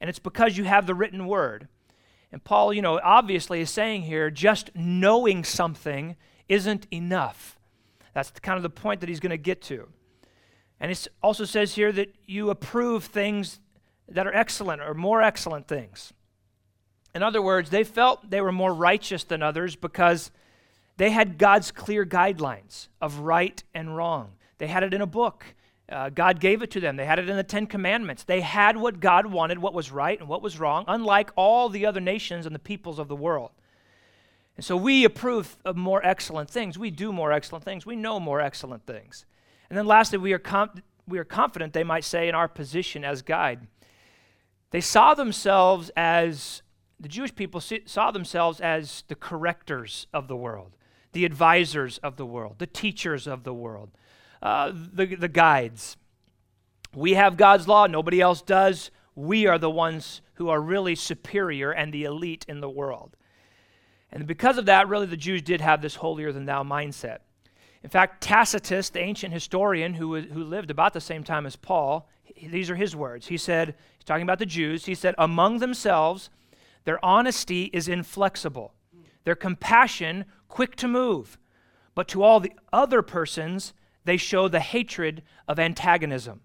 And 0.00 0.10
it's 0.10 0.18
because 0.18 0.56
you 0.56 0.64
have 0.64 0.86
the 0.86 0.94
written 0.94 1.26
word. 1.26 1.68
And 2.30 2.42
Paul, 2.42 2.72
you 2.72 2.82
know, 2.82 2.98
obviously 3.02 3.60
is 3.60 3.70
saying 3.70 4.02
here 4.02 4.30
just 4.30 4.70
knowing 4.74 5.44
something 5.44 6.16
isn't 6.48 6.86
enough. 6.90 7.58
That's 8.14 8.30
kind 8.30 8.56
of 8.56 8.62
the 8.62 8.70
point 8.70 9.00
that 9.00 9.08
he's 9.08 9.20
going 9.20 9.30
to 9.30 9.38
get 9.38 9.62
to. 9.62 9.88
And 10.80 10.90
it 10.90 11.06
also 11.22 11.44
says 11.44 11.74
here 11.74 11.92
that 11.92 12.14
you 12.26 12.50
approve 12.50 13.04
things 13.04 13.60
that 14.08 14.26
are 14.26 14.34
excellent 14.34 14.82
or 14.82 14.94
more 14.94 15.22
excellent 15.22 15.68
things. 15.68 16.12
In 17.14 17.22
other 17.22 17.40
words, 17.40 17.70
they 17.70 17.84
felt 17.84 18.30
they 18.30 18.40
were 18.40 18.52
more 18.52 18.74
righteous 18.74 19.24
than 19.24 19.42
others 19.42 19.76
because 19.76 20.30
they 20.96 21.10
had 21.10 21.38
God's 21.38 21.70
clear 21.70 22.04
guidelines 22.04 22.88
of 23.00 23.20
right 23.20 23.62
and 23.74 23.96
wrong. 23.96 24.32
They 24.58 24.66
had 24.66 24.82
it 24.82 24.94
in 24.94 25.00
a 25.00 25.06
book. 25.06 25.54
Uh, 25.88 26.08
God 26.08 26.40
gave 26.40 26.62
it 26.62 26.70
to 26.70 26.80
them. 26.80 26.96
They 26.96 27.04
had 27.04 27.18
it 27.18 27.28
in 27.28 27.36
the 27.36 27.42
Ten 27.42 27.66
Commandments. 27.66 28.24
They 28.24 28.40
had 28.40 28.76
what 28.76 29.00
God 29.00 29.26
wanted, 29.26 29.58
what 29.58 29.74
was 29.74 29.90
right 29.90 30.18
and 30.18 30.28
what 30.28 30.42
was 30.42 30.58
wrong, 30.58 30.84
unlike 30.88 31.30
all 31.36 31.68
the 31.68 31.84
other 31.84 32.00
nations 32.00 32.46
and 32.46 32.54
the 32.54 32.60
peoples 32.60 32.98
of 32.98 33.08
the 33.08 33.16
world. 33.16 33.50
And 34.56 34.64
so 34.64 34.76
we 34.76 35.04
approve 35.04 35.56
of 35.64 35.76
more 35.76 36.04
excellent 36.04 36.50
things. 36.50 36.78
We 36.78 36.90
do 36.90 37.12
more 37.12 37.32
excellent 37.32 37.64
things. 37.64 37.84
We 37.84 37.96
know 37.96 38.20
more 38.20 38.40
excellent 38.40 38.86
things. 38.86 39.26
And 39.68 39.78
then 39.78 39.86
lastly, 39.86 40.18
we 40.18 40.32
are, 40.32 40.38
com- 40.38 40.82
we 41.08 41.18
are 41.18 41.24
confident, 41.24 41.72
they 41.72 41.84
might 41.84 42.04
say, 42.04 42.28
in 42.28 42.34
our 42.34 42.48
position 42.48 43.04
as 43.04 43.22
guide. 43.22 43.66
They 44.70 44.80
saw 44.80 45.14
themselves 45.14 45.90
as, 45.96 46.62
the 47.00 47.08
Jewish 47.08 47.34
people 47.34 47.60
saw 47.60 48.10
themselves 48.10 48.60
as 48.60 49.04
the 49.08 49.14
correctors 49.14 50.06
of 50.14 50.28
the 50.28 50.36
world, 50.36 50.72
the 51.12 51.24
advisors 51.24 51.98
of 51.98 52.16
the 52.16 52.26
world, 52.26 52.56
the 52.58 52.66
teachers 52.66 53.26
of 53.26 53.44
the 53.44 53.54
world 53.54 53.90
uh, 54.42 54.72
the, 54.74 55.06
the 55.14 55.28
guides. 55.28 55.96
We 56.94 57.14
have 57.14 57.36
God's 57.36 57.68
law, 57.68 57.86
nobody 57.86 58.20
else 58.20 58.42
does. 58.42 58.90
We 59.14 59.46
are 59.46 59.58
the 59.58 59.70
ones 59.70 60.20
who 60.34 60.48
are 60.48 60.60
really 60.60 60.94
superior 60.94 61.70
and 61.70 61.92
the 61.92 62.04
elite 62.04 62.44
in 62.48 62.60
the 62.60 62.68
world. 62.68 63.16
And 64.10 64.26
because 64.26 64.58
of 64.58 64.66
that, 64.66 64.88
really, 64.88 65.06
the 65.06 65.16
Jews 65.16 65.42
did 65.42 65.60
have 65.60 65.80
this 65.80 65.94
holier 65.94 66.32
than 66.32 66.44
thou 66.44 66.62
mindset. 66.62 67.18
In 67.82 67.90
fact, 67.90 68.22
Tacitus, 68.22 68.90
the 68.90 69.00
ancient 69.00 69.32
historian 69.32 69.94
who, 69.94 70.20
who 70.20 70.44
lived 70.44 70.70
about 70.70 70.92
the 70.92 71.00
same 71.00 71.24
time 71.24 71.46
as 71.46 71.56
Paul, 71.56 72.08
these 72.40 72.70
are 72.70 72.76
his 72.76 72.94
words. 72.94 73.26
He 73.26 73.36
said, 73.36 73.74
he's 73.96 74.04
talking 74.04 74.22
about 74.22 74.38
the 74.38 74.46
Jews, 74.46 74.84
he 74.84 74.94
said, 74.94 75.14
Among 75.18 75.58
themselves, 75.58 76.30
their 76.84 77.04
honesty 77.04 77.70
is 77.72 77.88
inflexible, 77.88 78.74
their 79.24 79.34
compassion 79.34 80.24
quick 80.48 80.76
to 80.76 80.88
move, 80.88 81.38
but 81.94 82.08
to 82.08 82.22
all 82.22 82.40
the 82.40 82.52
other 82.72 83.02
persons, 83.02 83.72
they 84.04 84.16
show 84.16 84.48
the 84.48 84.60
hatred 84.60 85.22
of 85.48 85.58
antagonism. 85.58 86.40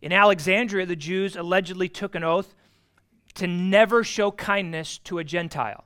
In 0.00 0.12
Alexandria, 0.12 0.86
the 0.86 0.96
Jews 0.96 1.36
allegedly 1.36 1.88
took 1.88 2.14
an 2.14 2.24
oath 2.24 2.54
to 3.34 3.46
never 3.46 4.02
show 4.04 4.30
kindness 4.30 4.98
to 4.98 5.18
a 5.18 5.24
Gentile. 5.24 5.84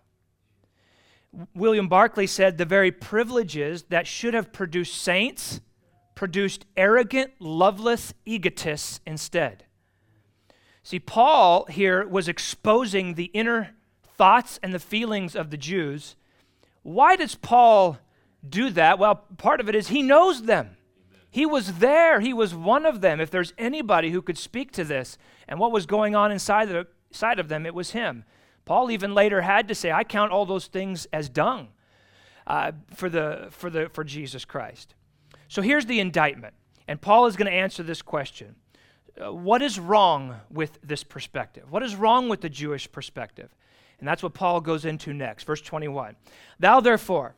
William 1.54 1.88
Barclay 1.88 2.26
said 2.26 2.56
the 2.56 2.64
very 2.64 2.90
privileges 2.90 3.84
that 3.84 4.06
should 4.06 4.34
have 4.34 4.52
produced 4.52 5.00
saints 5.00 5.60
produced 6.14 6.64
arrogant, 6.76 7.30
loveless 7.38 8.14
egotists 8.24 9.00
instead. 9.06 9.64
See, 10.82 10.98
Paul 10.98 11.66
here 11.66 12.08
was 12.08 12.26
exposing 12.26 13.14
the 13.14 13.30
inner 13.34 13.74
thoughts 14.16 14.58
and 14.62 14.72
the 14.72 14.78
feelings 14.78 15.36
of 15.36 15.50
the 15.50 15.56
Jews. 15.56 16.16
Why 16.82 17.16
does 17.16 17.34
Paul 17.34 17.98
do 18.48 18.70
that? 18.70 18.98
Well, 18.98 19.16
part 19.36 19.60
of 19.60 19.68
it 19.68 19.74
is 19.74 19.88
he 19.88 20.02
knows 20.02 20.44
them. 20.44 20.75
He 21.36 21.44
was 21.44 21.80
there. 21.80 22.20
He 22.20 22.32
was 22.32 22.54
one 22.54 22.86
of 22.86 23.02
them. 23.02 23.20
If 23.20 23.30
there's 23.30 23.52
anybody 23.58 24.10
who 24.10 24.22
could 24.22 24.38
speak 24.38 24.72
to 24.72 24.84
this 24.84 25.18
and 25.46 25.60
what 25.60 25.70
was 25.70 25.84
going 25.84 26.16
on 26.16 26.32
inside 26.32 26.74
of, 26.74 26.86
inside 27.10 27.38
of 27.38 27.48
them, 27.48 27.66
it 27.66 27.74
was 27.74 27.90
him. 27.90 28.24
Paul 28.64 28.90
even 28.90 29.12
later 29.12 29.42
had 29.42 29.68
to 29.68 29.74
say, 29.74 29.92
I 29.92 30.02
count 30.02 30.32
all 30.32 30.46
those 30.46 30.66
things 30.66 31.06
as 31.12 31.28
dung 31.28 31.68
uh, 32.46 32.72
for, 32.94 33.10
the, 33.10 33.48
for, 33.50 33.68
the, 33.68 33.90
for 33.90 34.02
Jesus 34.02 34.46
Christ. 34.46 34.94
So 35.48 35.60
here's 35.60 35.84
the 35.84 36.00
indictment. 36.00 36.54
And 36.88 37.02
Paul 37.02 37.26
is 37.26 37.36
going 37.36 37.52
to 37.52 37.58
answer 37.58 37.82
this 37.82 38.00
question 38.00 38.54
uh, 39.22 39.30
What 39.30 39.60
is 39.60 39.78
wrong 39.78 40.36
with 40.50 40.78
this 40.82 41.04
perspective? 41.04 41.70
What 41.70 41.82
is 41.82 41.96
wrong 41.96 42.30
with 42.30 42.40
the 42.40 42.48
Jewish 42.48 42.90
perspective? 42.90 43.50
And 43.98 44.08
that's 44.08 44.22
what 44.22 44.32
Paul 44.32 44.62
goes 44.62 44.86
into 44.86 45.12
next. 45.12 45.44
Verse 45.44 45.60
21. 45.60 46.16
Thou 46.58 46.80
therefore, 46.80 47.34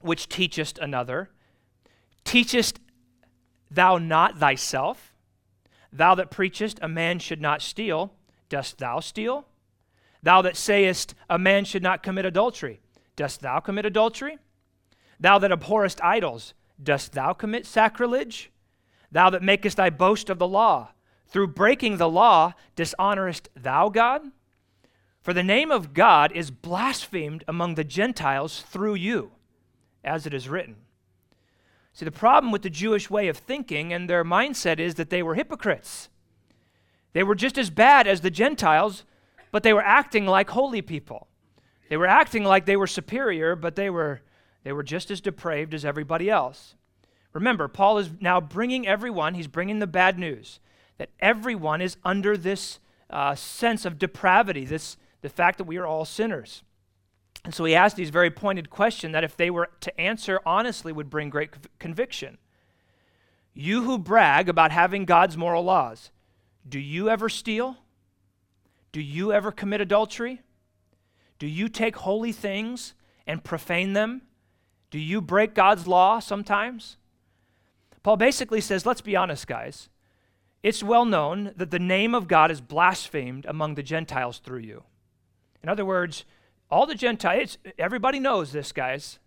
which 0.00 0.28
teachest 0.28 0.78
another, 0.78 1.30
teachest 2.24 2.80
thou 3.70 3.98
not 3.98 4.38
thyself? 4.38 5.12
Thou 5.92 6.14
that 6.16 6.30
preachest 6.30 6.78
a 6.82 6.88
man 6.88 7.18
should 7.18 7.40
not 7.40 7.62
steal, 7.62 8.12
dost 8.48 8.78
thou 8.78 9.00
steal? 9.00 9.46
Thou 10.22 10.42
that 10.42 10.56
sayest 10.56 11.14
a 11.28 11.38
man 11.38 11.64
should 11.64 11.82
not 11.82 12.02
commit 12.02 12.24
adultery, 12.24 12.80
dost 13.14 13.40
thou 13.40 13.60
commit 13.60 13.86
adultery? 13.86 14.38
Thou 15.20 15.38
that 15.38 15.52
abhorrest 15.52 16.02
idols, 16.02 16.54
dost 16.82 17.12
thou 17.12 17.32
commit 17.32 17.66
sacrilege? 17.66 18.50
Thou 19.12 19.30
that 19.30 19.42
makest 19.42 19.76
thy 19.76 19.90
boast 19.90 20.28
of 20.30 20.38
the 20.38 20.48
law, 20.48 20.90
through 21.28 21.48
breaking 21.48 21.98
the 21.98 22.08
law, 22.08 22.54
dishonorest 22.74 23.48
thou 23.54 23.88
God? 23.88 24.22
For 25.20 25.32
the 25.32 25.42
name 25.42 25.70
of 25.70 25.94
God 25.94 26.32
is 26.32 26.50
blasphemed 26.50 27.44
among 27.46 27.76
the 27.76 27.84
Gentiles 27.84 28.62
through 28.62 28.96
you, 28.96 29.32
as 30.02 30.26
it 30.26 30.34
is 30.34 30.48
written. 30.48 30.76
See, 31.94 32.04
the 32.04 32.10
problem 32.10 32.52
with 32.52 32.62
the 32.62 32.70
Jewish 32.70 33.08
way 33.08 33.28
of 33.28 33.38
thinking 33.38 33.92
and 33.92 34.10
their 34.10 34.24
mindset 34.24 34.80
is 34.80 34.96
that 34.96 35.10
they 35.10 35.22
were 35.22 35.36
hypocrites. 35.36 36.08
They 37.12 37.22
were 37.22 37.36
just 37.36 37.56
as 37.56 37.70
bad 37.70 38.08
as 38.08 38.20
the 38.20 38.30
Gentiles, 38.30 39.04
but 39.52 39.62
they 39.62 39.72
were 39.72 39.84
acting 39.84 40.26
like 40.26 40.50
holy 40.50 40.82
people. 40.82 41.28
They 41.88 41.96
were 41.96 42.08
acting 42.08 42.42
like 42.42 42.66
they 42.66 42.76
were 42.76 42.88
superior, 42.88 43.54
but 43.54 43.76
they 43.76 43.90
were, 43.90 44.22
they 44.64 44.72
were 44.72 44.82
just 44.82 45.10
as 45.12 45.20
depraved 45.20 45.72
as 45.72 45.84
everybody 45.84 46.28
else. 46.28 46.74
Remember, 47.32 47.68
Paul 47.68 47.98
is 47.98 48.10
now 48.20 48.40
bringing 48.40 48.86
everyone, 48.86 49.34
he's 49.34 49.46
bringing 49.46 49.78
the 49.78 49.86
bad 49.86 50.18
news 50.18 50.58
that 50.98 51.10
everyone 51.20 51.80
is 51.80 51.96
under 52.04 52.36
this 52.36 52.78
uh, 53.10 53.34
sense 53.34 53.84
of 53.84 53.98
depravity, 53.98 54.64
this, 54.64 54.96
the 55.22 55.28
fact 55.28 55.58
that 55.58 55.64
we 55.64 55.76
are 55.76 55.86
all 55.86 56.04
sinners. 56.04 56.62
And 57.44 57.54
so 57.54 57.64
he 57.64 57.74
asked 57.74 57.96
these 57.96 58.10
very 58.10 58.30
pointed 58.30 58.70
questions 58.70 59.12
that, 59.12 59.24
if 59.24 59.36
they 59.36 59.50
were 59.50 59.68
to 59.80 60.00
answer 60.00 60.40
honestly, 60.46 60.92
would 60.92 61.10
bring 61.10 61.28
great 61.28 61.78
conviction. 61.78 62.38
You 63.52 63.82
who 63.82 63.98
brag 63.98 64.48
about 64.48 64.72
having 64.72 65.04
God's 65.04 65.36
moral 65.36 65.62
laws, 65.62 66.10
do 66.66 66.78
you 66.78 67.10
ever 67.10 67.28
steal? 67.28 67.76
Do 68.92 69.00
you 69.00 69.32
ever 69.32 69.52
commit 69.52 69.80
adultery? 69.80 70.40
Do 71.38 71.46
you 71.46 71.68
take 71.68 71.96
holy 71.96 72.32
things 72.32 72.94
and 73.26 73.44
profane 73.44 73.92
them? 73.92 74.22
Do 74.90 74.98
you 74.98 75.20
break 75.20 75.54
God's 75.54 75.86
law 75.86 76.20
sometimes? 76.20 76.96
Paul 78.02 78.16
basically 78.16 78.60
says, 78.60 78.86
let's 78.86 79.00
be 79.00 79.16
honest, 79.16 79.46
guys. 79.46 79.88
It's 80.62 80.82
well 80.82 81.04
known 81.04 81.52
that 81.56 81.70
the 81.70 81.78
name 81.78 82.14
of 82.14 82.28
God 82.28 82.50
is 82.50 82.60
blasphemed 82.60 83.44
among 83.46 83.74
the 83.74 83.82
Gentiles 83.82 84.38
through 84.38 84.60
you. 84.60 84.84
In 85.62 85.68
other 85.68 85.84
words, 85.84 86.24
all 86.74 86.86
the 86.86 86.96
Gentiles, 86.96 87.56
everybody 87.78 88.18
knows 88.18 88.50
this, 88.50 88.72
guys. 88.72 89.20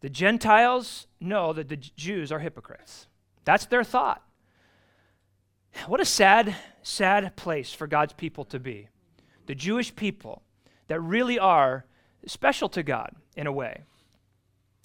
The 0.00 0.10
Gentiles 0.10 1.06
know 1.20 1.52
that 1.52 1.68
the 1.68 1.76
Jews 1.76 2.32
are 2.32 2.40
hypocrites. 2.40 3.06
That's 3.44 3.66
their 3.66 3.84
thought. 3.84 4.20
What 5.86 6.00
a 6.00 6.04
sad, 6.04 6.56
sad 6.82 7.36
place 7.36 7.72
for 7.72 7.86
God's 7.86 8.14
people 8.14 8.44
to 8.46 8.58
be. 8.58 8.88
The 9.46 9.54
Jewish 9.54 9.94
people 9.94 10.42
that 10.88 11.00
really 11.00 11.38
are 11.38 11.86
special 12.26 12.68
to 12.70 12.82
God 12.82 13.14
in 13.36 13.46
a 13.46 13.52
way. 13.52 13.84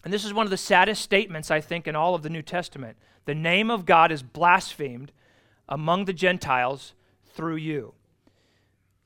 And 0.04 0.14
this 0.14 0.24
is 0.24 0.36
one 0.36 0.46
of 0.46 0.52
the 0.52 0.58
saddest 0.58 1.02
statements, 1.02 1.50
I 1.50 1.62
think, 1.62 1.88
in 1.88 1.96
all 1.96 2.14
of 2.14 2.22
the 2.22 2.30
New 2.30 2.44
Testament. 2.44 2.96
The 3.26 3.34
name 3.34 3.72
of 3.72 3.88
God 3.88 4.12
is 4.12 4.22
blasphemed 4.22 5.12
among 5.68 6.06
the 6.06 6.14
Gentiles 6.14 6.94
through 7.34 7.56
you. 7.56 7.96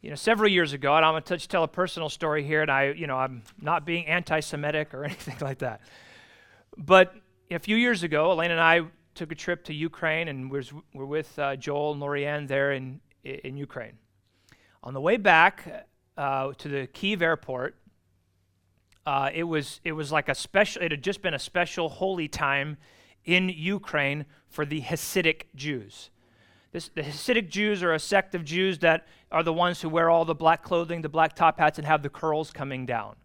You 0.05 0.11
know, 0.11 0.15
several 0.15 0.51
years 0.51 0.71
ago, 0.71 0.95
and 0.95 1.03
I'm 1.03 1.13
going 1.13 1.23
to 1.23 1.47
tell 1.47 1.63
a 1.63 1.67
personal 1.67 2.09
story 2.09 2.43
here, 2.43 2.61
and 2.61 2.69
I, 2.69 2.91
you 2.91 3.07
know, 3.07 3.17
I'm 3.17 3.41
not 3.59 3.87
being 3.87 4.05
anti-Semitic 4.05 4.93
or 4.93 5.03
anything 5.03 5.37
like 5.41 5.57
that. 5.59 5.81
But 6.77 7.15
a 7.49 7.57
few 7.57 7.75
years 7.75 8.03
ago, 8.03 8.31
Elaine 8.31 8.51
and 8.51 8.59
I 8.61 8.81
took 9.15 9.31
a 9.31 9.35
trip 9.35 9.63
to 9.63 9.73
Ukraine, 9.73 10.27
and 10.27 10.51
we're, 10.51 10.61
we're 10.93 11.07
with 11.07 11.39
uh, 11.39 11.55
Joel 11.55 11.93
and 11.93 12.01
Lorianne 12.03 12.47
there 12.47 12.73
in, 12.73 13.01
in 13.23 13.57
Ukraine. 13.57 13.93
On 14.83 14.93
the 14.93 15.01
way 15.01 15.17
back 15.17 15.87
uh, 16.15 16.51
to 16.55 16.67
the 16.67 16.85
Kiev 16.85 17.23
airport, 17.23 17.75
uh, 19.07 19.31
it 19.33 19.45
was 19.45 19.81
it 19.83 19.93
was 19.93 20.11
like 20.11 20.29
a 20.29 20.35
special. 20.35 20.83
It 20.83 20.91
had 20.91 21.03
just 21.03 21.23
been 21.23 21.33
a 21.33 21.39
special 21.39 21.89
holy 21.89 22.27
time 22.27 22.77
in 23.23 23.49
Ukraine 23.49 24.25
for 24.49 24.65
the 24.65 24.81
Hasidic 24.81 25.45
Jews. 25.55 26.11
The 26.75 27.03
Hasidic 27.03 27.49
Jews 27.49 27.81
are 27.83 27.93
a 27.93 27.99
sect 27.99 28.35
of 28.35 28.43
Jews 28.43 28.79
that 28.79 29.07
are 29.31 29.43
the 29.43 29.53
ones 29.53 29.81
who 29.81 29.87
wear 29.87 30.09
all 30.09 30.25
the 30.25 30.35
black 30.35 30.61
clothing, 30.61 31.01
the 31.01 31.09
black 31.09 31.33
top 31.33 31.57
hats, 31.57 31.77
and 31.77 31.87
have 31.87 32.03
the 32.03 32.09
curls 32.09 32.51
coming 32.51 32.85
down. 32.85 33.15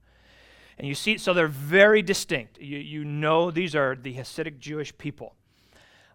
And 0.79 0.87
you 0.87 0.95
see, 0.95 1.19
so 1.19 1.35
they're 1.35 1.49
very 1.49 2.01
distinct. 2.01 2.61
You, 2.61 2.79
you 2.79 3.05
know 3.05 3.51
these 3.51 3.75
are 3.75 3.97
the 3.97 4.15
Hasidic 4.15 4.61
Jewish 4.61 4.97
people. 4.97 5.35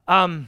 Um, 0.07 0.47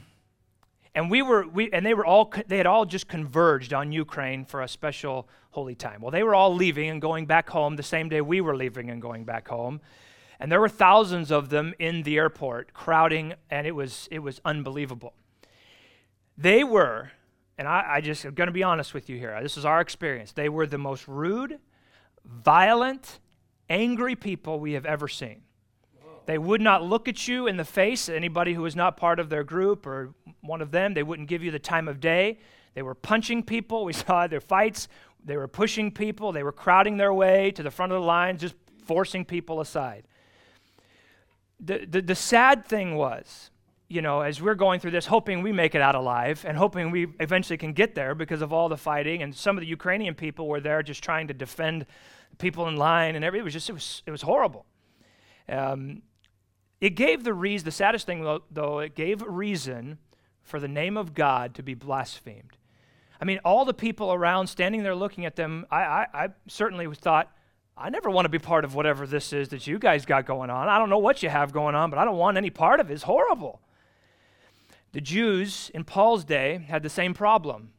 and 0.96 1.12
we 1.12 1.22
were, 1.22 1.46
we, 1.46 1.70
and 1.72 1.86
they 1.86 1.94
were 1.94 2.06
all, 2.06 2.34
they 2.48 2.58
had 2.58 2.66
all 2.66 2.86
just 2.86 3.10
converged 3.10 3.74
on 3.74 3.92
Ukraine 3.92 4.46
for 4.46 4.62
a 4.62 4.68
special 4.68 5.28
holy 5.52 5.76
time. 5.76 6.02
Well, 6.02 6.12
they 6.12 6.24
were 6.24 6.34
all 6.34 6.56
leaving 6.56 6.90
and 6.90 7.02
going 7.02 7.26
back 7.26 7.50
home 7.50 7.76
the 7.76 7.84
same 7.84 8.08
day 8.08 8.22
we 8.22 8.40
were 8.40 8.56
leaving 8.56 8.90
and 8.90 9.02
going 9.02 9.26
back 9.26 9.50
home. 9.50 9.82
And 10.40 10.50
there 10.50 10.62
were 10.62 10.70
thousands 10.70 11.32
of 11.32 11.50
them 11.50 11.74
in 11.80 12.04
the 12.04 12.18
airport 12.18 12.74
crowding, 12.74 13.34
and 13.50 13.68
it 13.68 13.74
was, 13.74 14.08
it 14.10 14.20
was 14.20 14.40
unbelievable. 14.46 15.14
They 16.38 16.64
were, 16.64 17.12
and 17.58 17.68
I, 17.68 17.96
I 17.96 18.02
just 18.02 18.26
am 18.26 18.34
going 18.34 18.48
to 18.48 18.54
be 18.54 18.64
honest 18.64 18.94
with 18.94 19.10
you 19.10 19.18
here. 19.18 19.38
This 19.42 19.58
is 19.58 19.66
our 19.66 19.82
experience. 19.82 20.32
They 20.32 20.50
were 20.50 20.68
the 20.68 20.78
most 20.78 21.08
rude, 21.08 21.60
violent, 22.24 23.20
angry 23.70 24.16
people 24.16 24.60
we 24.60 24.74
have 24.74 24.86
ever 24.86 25.08
seen. 25.08 25.42
They 26.28 26.38
would 26.38 26.62
not 26.62 26.84
look 26.84 27.08
at 27.08 27.28
you 27.28 27.48
in 27.48 27.56
the 27.56 27.64
face, 27.64 28.10
anybody 28.10 28.54
who 28.54 28.62
was 28.62 28.76
not 28.76 28.98
part 28.98 29.20
of 29.20 29.30
their 29.30 29.46
group 29.46 29.88
or 29.88 30.14
one 30.42 30.62
of 30.62 30.72
them. 30.72 30.94
They 30.94 31.02
wouldn't 31.02 31.30
give 31.30 31.42
you 31.42 31.52
the 31.52 31.60
time 31.60 31.88
of 31.88 32.02
day. 32.02 32.40
They 32.76 32.82
were 32.82 32.96
punching 32.96 33.44
people. 33.44 33.86
We 33.86 33.94
saw 34.06 34.28
their 34.28 34.42
fights. 34.42 34.90
They 35.24 35.38
were 35.38 35.48
pushing 35.48 35.90
people. 35.90 36.34
They 36.34 36.44
were 36.44 36.52
crowding 36.52 36.98
their 36.98 37.14
way 37.14 37.52
to 37.52 37.64
the 37.64 37.72
front 37.72 37.94
of 37.94 38.02
the 38.02 38.06
lines, 38.06 38.42
just 38.42 38.56
forcing 38.86 39.24
people 39.24 39.62
aside. 39.62 40.04
The, 41.62 41.86
the, 41.90 42.02
the 42.02 42.16
sad 42.16 42.66
thing 42.66 42.96
was, 42.96 43.50
you 43.90 44.02
know, 44.02 44.22
as 44.22 44.42
we're 44.42 44.56
going 44.56 44.80
through 44.80 44.92
this, 44.92 45.06
hoping 45.06 45.42
we 45.42 45.52
make 45.52 45.74
it 45.74 45.82
out 45.82 45.96
alive 45.96 46.44
and 46.46 46.58
hoping 46.58 46.92
we 46.92 47.08
eventually 47.20 47.58
can 47.58 47.74
get 47.74 47.96
there 47.96 48.14
because 48.14 48.42
of 48.42 48.52
all 48.52 48.68
the 48.68 48.78
fighting, 48.78 49.22
and 49.22 49.34
some 49.34 49.58
of 49.58 49.62
the 49.62 49.68
Ukrainian 49.68 50.14
people 50.14 50.48
were 50.48 50.60
there 50.60 50.84
just 50.84 51.04
trying 51.04 51.28
to 51.30 51.34
defend 51.34 51.86
people 52.38 52.68
in 52.68 52.76
line 52.76 53.16
and 53.16 53.24
everything. 53.24 53.44
It 53.44 53.46
was 53.46 53.54
just, 53.54 53.70
it 53.70 53.74
was, 53.74 54.04
it 54.06 54.12
was 54.12 54.22
horrible. 54.22 54.66
Um, 55.48 56.02
it 56.82 56.92
gave 56.92 57.24
the 57.24 57.34
reason, 57.34 57.66
the 57.66 57.72
saddest 57.72 58.06
thing 58.06 58.24
though, 58.52 58.80
it 58.80 58.94
gave 58.94 59.22
reason 59.22 60.00
for 60.44 60.60
the 60.60 60.68
name 60.68 60.98
of 60.98 61.14
God 61.14 61.56
to 61.56 61.64
be 61.64 61.74
blasphemed. 61.74 62.58
I 63.20 63.26
mean, 63.26 63.40
all 63.44 63.66
the 63.66 63.74
people 63.74 64.14
around 64.14 64.48
standing 64.48 64.84
there 64.84 64.96
looking 64.96 65.26
at 65.26 65.36
them, 65.36 65.66
I, 65.72 65.82
I, 65.82 66.08
I 66.14 66.28
certainly 66.48 66.94
thought, 66.94 67.32
I 67.76 67.90
never 67.90 68.10
want 68.10 68.26
to 68.26 68.30
be 68.30 68.40
part 68.40 68.66
of 68.66 68.76
whatever 68.76 69.08
this 69.08 69.34
is 69.34 69.50
that 69.50 69.66
you 69.66 69.80
guys 69.80 70.06
got 70.06 70.26
going 70.26 70.50
on. 70.50 70.68
I 70.68 70.78
don't 70.78 70.90
know 70.90 70.98
what 70.98 71.24
you 71.24 71.30
have 71.30 71.52
going 71.52 71.76
on, 71.76 71.90
but 71.90 72.00
I 72.00 72.06
don't 72.06 72.18
want 72.18 72.38
any 72.38 72.50
part 72.50 72.80
of 72.80 72.90
it. 72.90 72.94
It's 72.94 73.04
horrible. 73.04 73.62
The 74.94 75.02
Jews 75.02 75.70
in 75.74 75.84
Paul's 75.84 76.24
day 76.24 76.66
had 76.68 76.84
the 76.84 76.90
same 76.90 77.14
problem. 77.14 77.72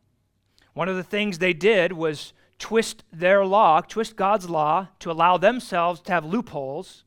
One 0.75 0.88
of 0.88 0.97
the 0.97 1.03
things 1.03 1.38
they 1.38 1.53
did 1.53 1.93
was 1.93 2.33
twist 2.59 3.05
their 3.12 3.45
law, 3.45 3.81
twist 3.81 4.17
God's 4.17 4.49
law 4.49 4.88
to 5.00 5.11
allow 5.11 5.37
themselves 5.37 6.01
to 6.03 6.12
have 6.12 6.25
loopholes 6.25 7.05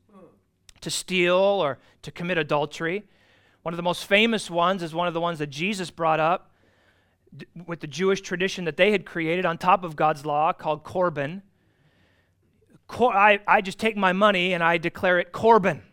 to 0.81 0.89
steal 0.89 1.35
or 1.35 1.77
to 2.01 2.11
commit 2.11 2.37
adultery. 2.37 3.03
One 3.61 3.73
of 3.73 3.77
the 3.77 3.83
most 3.83 4.05
famous 4.05 4.49
ones 4.49 4.83
is 4.83 4.93
one 4.93 5.07
of 5.07 5.13
the 5.13 5.21
ones 5.21 5.39
that 5.39 5.47
Jesus 5.47 5.91
brought 5.91 6.19
up 6.19 6.51
d- 7.35 7.45
with 7.67 7.79
the 7.79 7.87
Jewish 7.87 8.21
tradition 8.21 8.65
that 8.65 8.77
they 8.77 8.91
had 8.91 9.05
created 9.05 9.45
on 9.45 9.57
top 9.57 9.83
of 9.83 9.95
God's 9.95 10.25
law 10.25 10.51
called 10.51 10.83
Corban. 10.83 11.43
Cor- 12.87 13.15
I, 13.15 13.39
I 13.47 13.61
just 13.61 13.77
take 13.77 13.95
my 13.95 14.13
money 14.13 14.53
and 14.53 14.63
I 14.63 14.77
declare 14.77 15.19
it 15.19 15.31
Corban. 15.31 15.83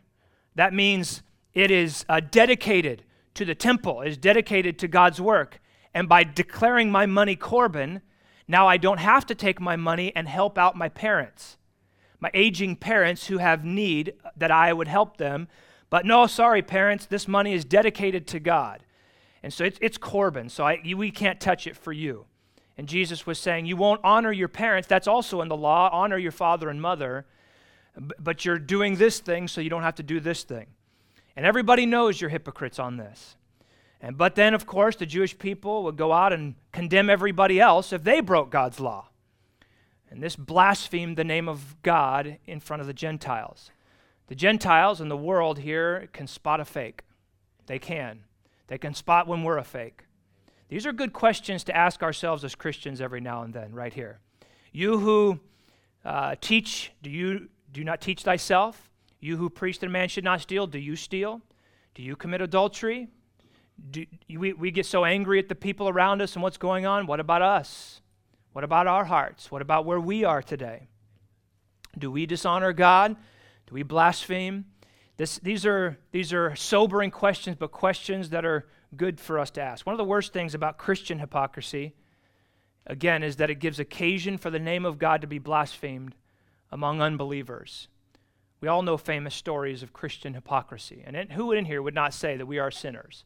That 0.55 0.73
means 0.73 1.23
it 1.53 1.71
is 1.71 2.05
uh, 2.09 2.21
dedicated 2.21 3.05
to 3.39 3.45
the 3.45 3.55
temple, 3.55 4.03
is 4.03 4.17
dedicated 4.17 4.79
to 4.79 4.89
God's 4.89 5.21
work. 5.21 5.61
And 5.95 6.09
by 6.09 6.23
declaring 6.23 6.91
my 6.93 7.07
money 7.07 7.35
Corban, 7.35 8.03
now 8.47 8.69
I 8.69 8.77
don't 8.77 8.99
have 8.99 9.27
to 9.27 9.35
take 9.35 9.61
my 9.61 9.77
money 9.77 10.13
and 10.15 10.29
help 10.29 10.59
out 10.59 10.77
my 10.77 10.89
parents 10.89 11.59
my 12.21 12.31
aging 12.35 12.77
parents 12.77 13.27
who 13.27 13.39
have 13.39 13.65
need 13.65 14.15
that 14.37 14.51
I 14.51 14.73
would 14.73 14.89
help 14.89 15.17
them. 15.17 15.49
But 15.91 16.05
no, 16.05 16.27
sorry, 16.27 16.63
parents, 16.63 17.07
this 17.07 17.29
money 17.29 17.55
is 17.55 17.65
dedicated 17.65 18.27
to 18.29 18.41
God. 18.41 18.85
And 19.43 19.53
so 19.53 19.65
it's, 19.65 19.79
it's 19.81 19.99
Corban, 19.99 20.49
so 20.49 20.65
I, 20.65 20.83
we 20.97 21.11
can't 21.11 21.41
touch 21.41 21.67
it 21.67 21.77
for 21.77 21.93
you. 21.93 22.27
And 22.77 22.89
Jesus 22.89 23.27
was 23.27 23.39
saying, 23.39 23.67
You 23.67 23.77
won't 23.77 24.01
honor 24.05 24.33
your 24.33 24.49
parents. 24.49 24.89
That's 24.89 25.09
also 25.09 25.41
in 25.41 25.49
the 25.49 25.57
law. 25.57 25.89
Honor 25.93 26.19
your 26.19 26.33
father 26.33 26.69
and 26.69 26.83
mother. 26.83 27.27
But 27.97 28.45
you're 28.45 28.59
doing 28.59 28.97
this 28.97 29.19
thing, 29.21 29.49
so 29.49 29.61
you 29.61 29.71
don't 29.71 29.83
have 29.83 29.97
to 29.97 30.03
do 30.03 30.21
this 30.21 30.45
thing. 30.45 30.67
And 31.39 31.47
everybody 31.47 31.87
knows 31.87 32.21
you're 32.21 32.31
hypocrites 32.31 32.81
on 32.81 32.97
this. 32.97 33.37
And 34.01 34.19
but 34.19 34.35
then, 34.35 34.55
of 34.55 34.67
course, 34.67 34.97
the 34.97 35.07
Jewish 35.07 35.39
people 35.39 35.85
would 35.85 35.97
go 35.97 36.13
out 36.13 36.33
and 36.33 36.57
condemn 36.73 37.09
everybody 37.09 37.61
else 37.61 37.93
if 37.93 38.03
they 38.03 38.19
broke 38.19 38.51
God's 38.51 38.81
law. 38.81 39.11
And 40.11 40.21
this 40.21 40.35
blasphemed 40.35 41.17
the 41.17 41.23
name 41.23 41.49
of 41.49 41.81
God 41.83 42.39
in 42.45 42.59
front 42.59 42.81
of 42.81 42.89
the 42.89 42.93
Gentiles. 42.93 43.71
The 44.27 44.35
Gentiles 44.35 45.01
in 45.01 45.09
the 45.09 45.17
world 45.17 45.61
here 45.61 46.09
can 46.13 46.27
spot 46.27 46.59
a 46.59 46.65
fake. 46.65 47.03
They 47.67 47.79
can. 47.79 48.25
They 48.67 48.79
can 48.79 48.93
spot 48.93 49.29
when 49.29 49.45
we're 49.45 49.59
a 49.59 49.65
fake. 49.65 50.07
These 50.69 50.87
are 50.87 50.93
good 50.93 51.13
questions 51.13 51.63
to 51.65 51.77
ask 51.77 52.03
ourselves 52.03 52.43
as 52.43 52.57
Christians 52.57 53.01
every 53.01 53.21
now 53.21 53.43
and 53.43 53.55
then, 53.55 53.73
right 53.73 53.93
here. 53.93 54.19
You 54.73 54.99
who 54.99 55.39
uh, 56.05 56.35
teach, 56.41 56.91
do 57.01 57.11
you 57.11 57.49
do 57.71 57.85
not 57.85 58.01
teach 58.01 58.25
thyself? 58.25 58.88
You 59.21 59.37
who 59.37 59.51
preach 59.51 59.81
that 59.81 59.87
a 59.87 59.91
man 59.91 60.09
should 60.09 60.25
not 60.25 60.41
steal, 60.41 60.67
do 60.67 60.79
you 60.79 60.97
steal? 60.97 61.41
Do 61.95 62.03
you 62.03 62.17
commit 62.17 62.41
adultery? 62.41 63.09
Do, 63.91 64.07
we, 64.29 64.53
we 64.53 64.71
get 64.71 64.87
so 64.87 65.05
angry 65.05 65.39
at 65.39 65.49
the 65.49 65.55
people 65.55 65.89
around 65.89 66.23
us 66.23 66.35
and 66.35 66.43
what's 66.43 66.57
going 66.57 66.87
on. 66.87 67.07
What 67.07 67.21
about 67.21 67.43
us? 67.43 68.01
What 68.53 68.65
about 68.65 68.87
our 68.87 69.05
hearts? 69.05 69.51
What 69.51 69.63
about 69.63 69.85
where 69.85 70.01
we 70.01 70.25
are 70.25 70.43
today? 70.43 70.89
Do 71.97 72.11
we 72.11 72.27
dishonor 72.27 72.73
God? 72.73 73.17
Do 73.67 73.75
we 73.75 73.83
blaspheme? 73.83 74.65
This, 75.17 75.39
these, 75.39 75.67
are, 75.67 75.99
these 76.13 76.33
are 76.33 76.55
sobering 76.55 77.11
questions, 77.11 77.57
but 77.59 77.73
questions 77.73 78.31
that 78.31 78.45
are 78.45 78.69
good 78.97 79.21
for 79.21 79.39
us 79.39 79.51
to 79.53 79.61
ask. 79.61 79.85
One 79.85 79.93
of 79.93 79.99
the 79.99 80.05
worst 80.05 80.33
things 80.33 80.55
about 80.55 80.79
Christian 80.79 81.19
hypocrisy, 81.19 81.95
again, 82.87 83.23
is 83.23 83.37
that 83.37 83.51
it 83.51 83.57
gives 83.57 83.81
occasion 83.81 84.39
for 84.39 84.51
the 84.51 84.59
name 84.59 84.85
of 84.85 84.99
God 84.99 85.21
to 85.21 85.27
be 85.27 85.39
blasphemed 85.39 86.15
among 86.71 87.03
unbelievers. 87.03 87.89
We 88.61 88.69
all 88.69 88.83
know 88.83 88.97
famous 88.97 89.35
stories 89.35 89.83
of 89.83 89.93
Christian 89.93 90.35
hypocrisy. 90.35 91.03
And 91.07 91.15
it, 91.15 91.33
who 91.33 91.53
in 91.53 91.65
here 91.65 91.81
would 91.81 91.95
not 91.95 92.13
say 92.13 92.37
that 92.37 92.47
we 92.47 92.59
are 92.59 92.71
sinners? 92.71 93.25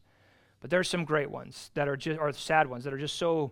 But 0.59 0.69
there 0.69 0.79
are 0.79 0.83
some 0.83 1.05
great 1.05 1.31
ones 1.31 1.71
that 1.73 1.87
are 1.87 1.97
just, 1.97 2.19
or 2.19 2.31
sad 2.31 2.69
ones 2.69 2.83
that 2.83 2.93
are 2.93 2.99
just 2.99 3.17
so 3.17 3.51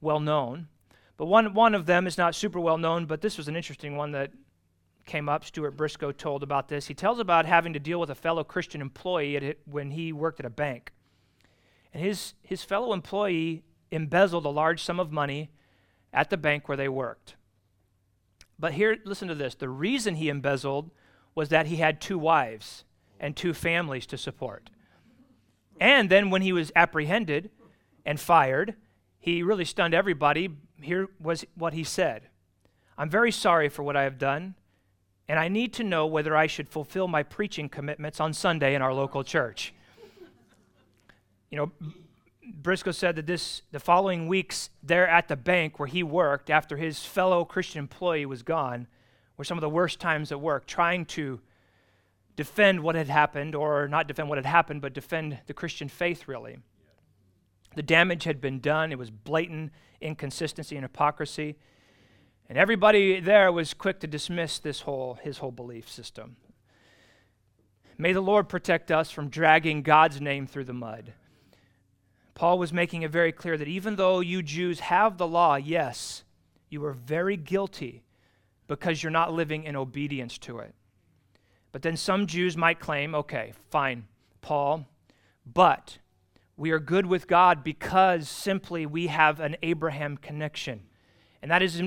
well 0.00 0.20
known. 0.20 0.68
But 1.16 1.26
one, 1.26 1.54
one 1.54 1.74
of 1.74 1.86
them 1.86 2.06
is 2.06 2.18
not 2.18 2.34
super 2.34 2.60
well 2.60 2.78
known, 2.78 3.06
but 3.06 3.20
this 3.20 3.38
was 3.38 3.48
an 3.48 3.56
interesting 3.56 3.96
one 3.96 4.12
that 4.12 4.32
came 5.06 5.28
up. 5.28 5.44
Stuart 5.44 5.72
Briscoe 5.72 6.12
told 6.12 6.42
about 6.42 6.68
this. 6.68 6.86
He 6.86 6.94
tells 6.94 7.18
about 7.18 7.46
having 7.46 7.72
to 7.72 7.78
deal 7.78 8.00
with 8.00 8.10
a 8.10 8.14
fellow 8.14 8.44
Christian 8.44 8.80
employee 8.80 9.36
it, 9.36 9.60
when 9.64 9.90
he 9.90 10.12
worked 10.12 10.40
at 10.40 10.46
a 10.46 10.50
bank. 10.50 10.92
And 11.92 12.02
his, 12.02 12.34
his 12.42 12.64
fellow 12.64 12.92
employee 12.92 13.62
embezzled 13.90 14.44
a 14.44 14.50
large 14.50 14.82
sum 14.82 14.98
of 14.98 15.12
money 15.12 15.50
at 16.12 16.30
the 16.30 16.36
bank 16.36 16.68
where 16.68 16.76
they 16.76 16.88
worked. 16.88 17.36
But 18.58 18.74
here, 18.74 18.98
listen 19.04 19.28
to 19.28 19.34
this. 19.34 19.54
The 19.54 19.68
reason 19.68 20.16
he 20.16 20.28
embezzled 20.28 20.90
was 21.34 21.48
that 21.48 21.66
he 21.66 21.76
had 21.76 22.00
two 22.00 22.18
wives 22.18 22.84
and 23.18 23.36
two 23.36 23.54
families 23.54 24.06
to 24.06 24.18
support. 24.18 24.70
And 25.80 26.08
then 26.08 26.30
when 26.30 26.42
he 26.42 26.52
was 26.52 26.70
apprehended 26.76 27.50
and 28.04 28.20
fired, 28.20 28.74
he 29.18 29.42
really 29.42 29.64
stunned 29.64 29.94
everybody 29.94 30.50
here 30.80 31.08
was 31.20 31.44
what 31.54 31.72
he 31.72 31.84
said 31.84 32.28
I'm 32.96 33.10
very 33.10 33.32
sorry 33.32 33.68
for 33.68 33.82
what 33.82 33.96
I 33.96 34.04
have 34.04 34.18
done, 34.18 34.54
and 35.28 35.36
I 35.36 35.48
need 35.48 35.72
to 35.74 35.84
know 35.84 36.06
whether 36.06 36.36
I 36.36 36.46
should 36.46 36.68
fulfill 36.68 37.08
my 37.08 37.24
preaching 37.24 37.68
commitments 37.68 38.20
on 38.20 38.32
Sunday 38.32 38.76
in 38.76 38.82
our 38.82 38.94
local 38.94 39.24
church. 39.24 39.74
You 41.50 41.58
know, 41.58 41.72
Briscoe 42.62 42.92
said 42.92 43.16
that 43.16 43.26
this 43.26 43.62
the 43.72 43.80
following 43.80 44.28
weeks 44.28 44.70
there 44.82 45.08
at 45.08 45.26
the 45.26 45.36
bank 45.36 45.80
where 45.80 45.88
he 45.88 46.04
worked 46.04 46.50
after 46.50 46.76
his 46.76 47.04
fellow 47.04 47.44
Christian 47.44 47.80
employee 47.80 48.26
was 48.26 48.42
gone 48.42 48.86
were 49.36 49.44
some 49.44 49.58
of 49.58 49.62
the 49.62 49.68
worst 49.68 50.00
times 50.00 50.30
at 50.32 50.40
work 50.40 50.66
trying 50.66 51.04
to 51.04 51.40
defend 52.36 52.80
what 52.80 52.94
had 52.94 53.08
happened 53.08 53.54
or 53.54 53.88
not 53.88 54.08
defend 54.08 54.28
what 54.28 54.38
had 54.38 54.46
happened 54.46 54.80
but 54.80 54.92
defend 54.92 55.38
the 55.46 55.54
Christian 55.54 55.88
faith 55.88 56.28
really. 56.28 56.58
The 57.74 57.82
damage 57.82 58.24
had 58.24 58.40
been 58.40 58.60
done. 58.60 58.92
It 58.92 58.98
was 58.98 59.10
blatant 59.10 59.72
inconsistency 60.00 60.76
and 60.76 60.84
hypocrisy. 60.84 61.56
And 62.48 62.58
everybody 62.58 63.20
there 63.20 63.50
was 63.50 63.74
quick 63.74 64.00
to 64.00 64.06
dismiss 64.06 64.58
this 64.58 64.82
whole 64.82 65.18
his 65.22 65.38
whole 65.38 65.52
belief 65.52 65.88
system. 65.88 66.36
May 67.96 68.12
the 68.12 68.20
Lord 68.20 68.48
protect 68.48 68.90
us 68.90 69.10
from 69.10 69.28
dragging 69.28 69.82
God's 69.82 70.20
name 70.20 70.46
through 70.46 70.64
the 70.64 70.72
mud. 70.72 71.12
Paul 72.34 72.58
was 72.58 72.72
making 72.72 73.02
it 73.02 73.12
very 73.12 73.30
clear 73.30 73.56
that 73.56 73.68
even 73.68 73.94
though 73.94 74.18
you 74.18 74.42
Jews 74.42 74.80
have 74.80 75.16
the 75.16 75.26
law, 75.26 75.54
yes, 75.54 76.24
you 76.68 76.84
are 76.84 76.92
very 76.92 77.36
guilty 77.36 78.03
because 78.66 79.02
you're 79.02 79.10
not 79.10 79.32
living 79.32 79.64
in 79.64 79.76
obedience 79.76 80.38
to 80.38 80.58
it. 80.58 80.74
But 81.72 81.82
then 81.82 81.96
some 81.96 82.26
Jews 82.26 82.56
might 82.56 82.80
claim, 82.80 83.14
okay, 83.14 83.52
fine, 83.70 84.06
Paul, 84.40 84.86
but 85.44 85.98
we 86.56 86.70
are 86.70 86.78
good 86.78 87.06
with 87.06 87.26
God 87.26 87.64
because 87.64 88.28
simply 88.28 88.86
we 88.86 89.08
have 89.08 89.40
an 89.40 89.56
Abraham 89.62 90.16
connection. 90.16 90.82
And 91.42 91.50
that 91.50 91.62
is 91.62 91.82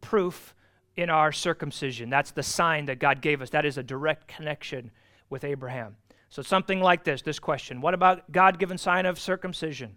proof 0.00 0.54
in 0.96 1.10
our 1.10 1.32
circumcision. 1.32 2.10
That's 2.10 2.30
the 2.30 2.42
sign 2.42 2.86
that 2.86 2.98
God 2.98 3.20
gave 3.20 3.42
us. 3.42 3.50
That 3.50 3.64
is 3.66 3.78
a 3.78 3.82
direct 3.82 4.28
connection 4.28 4.90
with 5.28 5.44
Abraham. 5.44 5.96
So, 6.28 6.42
something 6.42 6.80
like 6.80 7.04
this 7.04 7.20
this 7.22 7.38
question 7.38 7.80
What 7.80 7.94
about 7.94 8.30
God 8.30 8.58
given 8.58 8.78
sign 8.78 9.06
of 9.06 9.18
circumcision? 9.18 9.96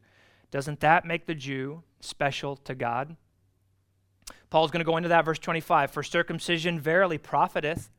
Doesn't 0.52 0.80
that 0.82 1.06
make 1.06 1.26
the 1.26 1.36
Jew 1.36 1.84
special 2.00 2.56
to 2.58 2.76
God? 2.76 3.16
Paul's 4.50 4.72
going 4.72 4.80
to 4.80 4.86
go 4.86 4.98
into 4.98 5.10
that, 5.10 5.26
verse 5.26 5.40
25. 5.40 5.92
For 5.92 6.04
circumcision 6.04 6.80
verily 6.80 7.18
profiteth, 7.18 7.90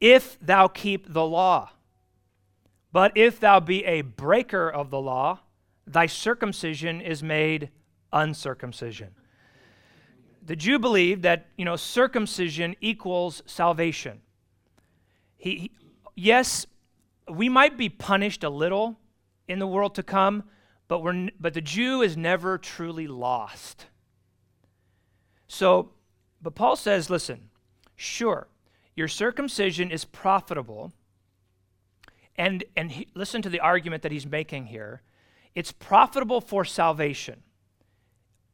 if 0.00 0.38
thou 0.40 0.68
keep 0.68 1.12
the 1.12 1.24
law. 1.24 1.70
But 2.92 3.12
if 3.16 3.38
thou 3.38 3.60
be 3.60 3.84
a 3.84 4.02
breaker 4.02 4.68
of 4.68 4.90
the 4.90 5.00
law, 5.00 5.40
thy 5.86 6.06
circumcision 6.06 7.00
is 7.00 7.22
made 7.22 7.70
uncircumcision. 8.12 9.14
The 10.44 10.56
Jew 10.56 10.78
believed 10.78 11.22
that, 11.22 11.46
you 11.56 11.64
know, 11.64 11.76
circumcision 11.76 12.74
equals 12.80 13.42
salvation. 13.46 14.20
He, 15.36 15.56
he, 15.56 15.70
yes, 16.16 16.66
we 17.28 17.48
might 17.48 17.76
be 17.76 17.88
punished 17.88 18.42
a 18.42 18.50
little 18.50 18.98
in 19.46 19.58
the 19.58 19.66
world 19.66 19.94
to 19.96 20.02
come, 20.02 20.44
but, 20.88 21.04
we're, 21.04 21.28
but 21.38 21.54
the 21.54 21.60
Jew 21.60 22.02
is 22.02 22.16
never 22.16 22.58
truly 22.58 23.06
lost. 23.06 23.86
So, 25.52 25.90
but 26.40 26.54
Paul 26.54 26.76
says, 26.76 27.10
listen, 27.10 27.50
sure, 27.96 28.46
your 28.94 29.08
circumcision 29.08 29.90
is 29.90 30.04
profitable. 30.04 30.92
And, 32.36 32.62
and 32.76 32.92
he, 32.92 33.08
listen 33.14 33.42
to 33.42 33.50
the 33.50 33.58
argument 33.58 34.04
that 34.04 34.12
he's 34.12 34.26
making 34.26 34.66
here. 34.66 35.02
It's 35.56 35.72
profitable 35.72 36.40
for 36.40 36.64
salvation 36.64 37.42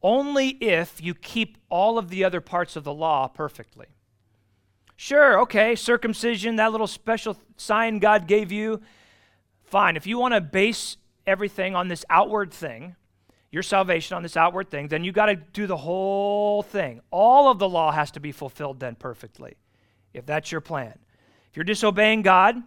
only 0.01 0.49
if 0.49 0.99
you 0.99 1.13
keep 1.13 1.59
all 1.69 1.99
of 1.99 2.09
the 2.09 2.23
other 2.23 2.41
parts 2.41 2.75
of 2.75 2.83
the 2.83 2.93
law 2.93 3.27
perfectly. 3.27 3.87
Sure, 4.95 5.39
okay, 5.41 5.75
circumcision, 5.75 6.55
that 6.55 6.71
little 6.71 6.87
special 6.87 7.37
sign 7.57 7.99
God 7.99 8.25
gave 8.27 8.51
you, 8.51 8.81
fine. 9.63 9.97
If 9.97 10.07
you 10.07 10.17
want 10.17 10.33
to 10.33 10.41
base 10.41 10.97
everything 11.27 11.75
on 11.75 11.89
this 11.89 12.03
outward 12.09 12.51
thing, 12.51 12.95
your 13.51 13.63
salvation 13.63 14.15
on 14.15 14.23
this 14.23 14.35
outward 14.35 14.69
thing, 14.69 14.87
then 14.87 15.03
you 15.03 15.11
got 15.11 15.27
to 15.27 15.35
do 15.35 15.67
the 15.67 15.77
whole 15.77 16.63
thing. 16.63 17.01
All 17.11 17.49
of 17.49 17.59
the 17.59 17.69
law 17.69 17.91
has 17.91 18.11
to 18.11 18.19
be 18.19 18.31
fulfilled 18.31 18.79
then 18.79 18.95
perfectly, 18.95 19.55
if 20.13 20.25
that's 20.25 20.51
your 20.51 20.61
plan. 20.61 20.97
If 21.49 21.55
you're 21.55 21.63
disobeying 21.63 22.23
God, 22.23 22.61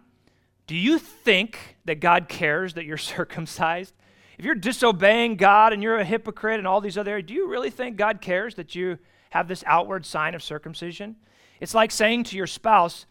do 0.67 0.75
you 0.75 0.97
think 0.97 1.77
that 1.85 1.99
God 1.99 2.29
cares 2.29 2.73
that 2.75 2.85
you're 2.85 2.97
circumcised? 2.97 3.93
If 4.37 4.45
you're 4.45 4.55
disobeying 4.55 5.35
God 5.35 5.71
and 5.71 5.83
you're 5.83 5.99
a 5.99 6.05
hypocrite 6.05 6.57
and 6.57 6.67
all 6.67 6.81
these 6.81 6.97
other 6.97 7.11
areas, 7.11 7.27
do 7.27 7.33
you 7.33 7.47
really 7.47 7.69
think 7.69 7.95
God 7.95 8.21
cares 8.21 8.55
that 8.55 8.73
you 8.73 8.97
have 9.29 9.47
this 9.47 9.63
outward 9.67 10.05
sign 10.05 10.33
of 10.33 10.41
circumcision? 10.41 11.15
It's 11.59 11.75
like 11.75 11.91
saying 11.91 12.23
to 12.25 12.35
your 12.35 12.47
spouse, 12.47 13.05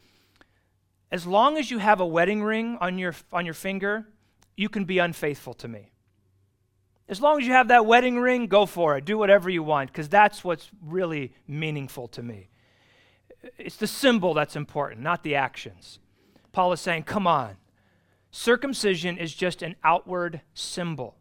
as 1.13 1.27
long 1.27 1.57
as 1.57 1.71
you 1.71 1.79
have 1.79 2.01
a 2.01 2.07
wedding 2.07 2.43
ring 2.43 2.79
on 2.81 2.99
your, 2.99 3.15
on 3.33 3.45
your 3.45 3.55
finger, 3.55 4.09
you 4.57 4.69
can 4.69 4.85
be 4.85 4.99
unfaithful 4.99 5.55
to 5.55 5.69
me. 5.69 5.93
As 7.11 7.21
long 7.21 7.41
as 7.41 7.47
you 7.47 7.53
have 7.53 7.69
that 7.69 7.87
wedding 7.87 8.21
ring, 8.21 8.47
go 8.47 8.67
for 8.67 8.97
it. 8.97 9.05
Do 9.05 9.19
whatever 9.19 9.51
you 9.51 9.65
want, 9.65 9.91
because 9.91 10.09
that's 10.09 10.45
what's 10.45 10.71
really 10.81 11.35
meaningful 11.49 12.07
to 12.09 12.23
me. 12.23 12.49
It's 13.59 13.77
the 13.77 13.89
symbol 13.89 14.33
that's 14.33 14.55
important, 14.55 15.01
not 15.01 15.25
the 15.25 15.35
actions. 15.35 15.99
Paul 16.53 16.73
is 16.73 16.81
saying, 16.81 17.03
come 17.03 17.27
on. 17.27 17.57
Circumcision 18.31 19.19
is 19.19 19.35
just 19.35 19.61
an 19.61 19.75
outward 19.83 20.41
symbol. 20.55 21.17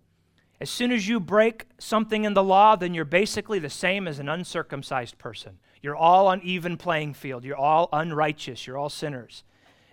As 0.62 0.70
soon 0.70 0.92
as 0.92 1.08
you 1.08 1.20
break 1.20 1.66
something 1.80 2.24
in 2.24 2.36
the 2.36 2.44
law, 2.44 2.76
then 2.76 2.94
you're 2.94 3.04
basically 3.04 3.58
the 3.58 3.70
same 3.70 4.08
as 4.08 4.20
an 4.20 4.30
uncircumcised 4.30 5.18
person. 5.18 5.58
You're 5.82 5.96
all 5.96 6.28
on 6.28 6.40
even 6.44 6.78
playing 6.78 7.16
field. 7.16 7.44
You're 7.44 7.58
all 7.58 7.90
unrighteous. 7.92 8.68
You're 8.68 8.78
all 8.78 8.90
sinners. 8.90 9.44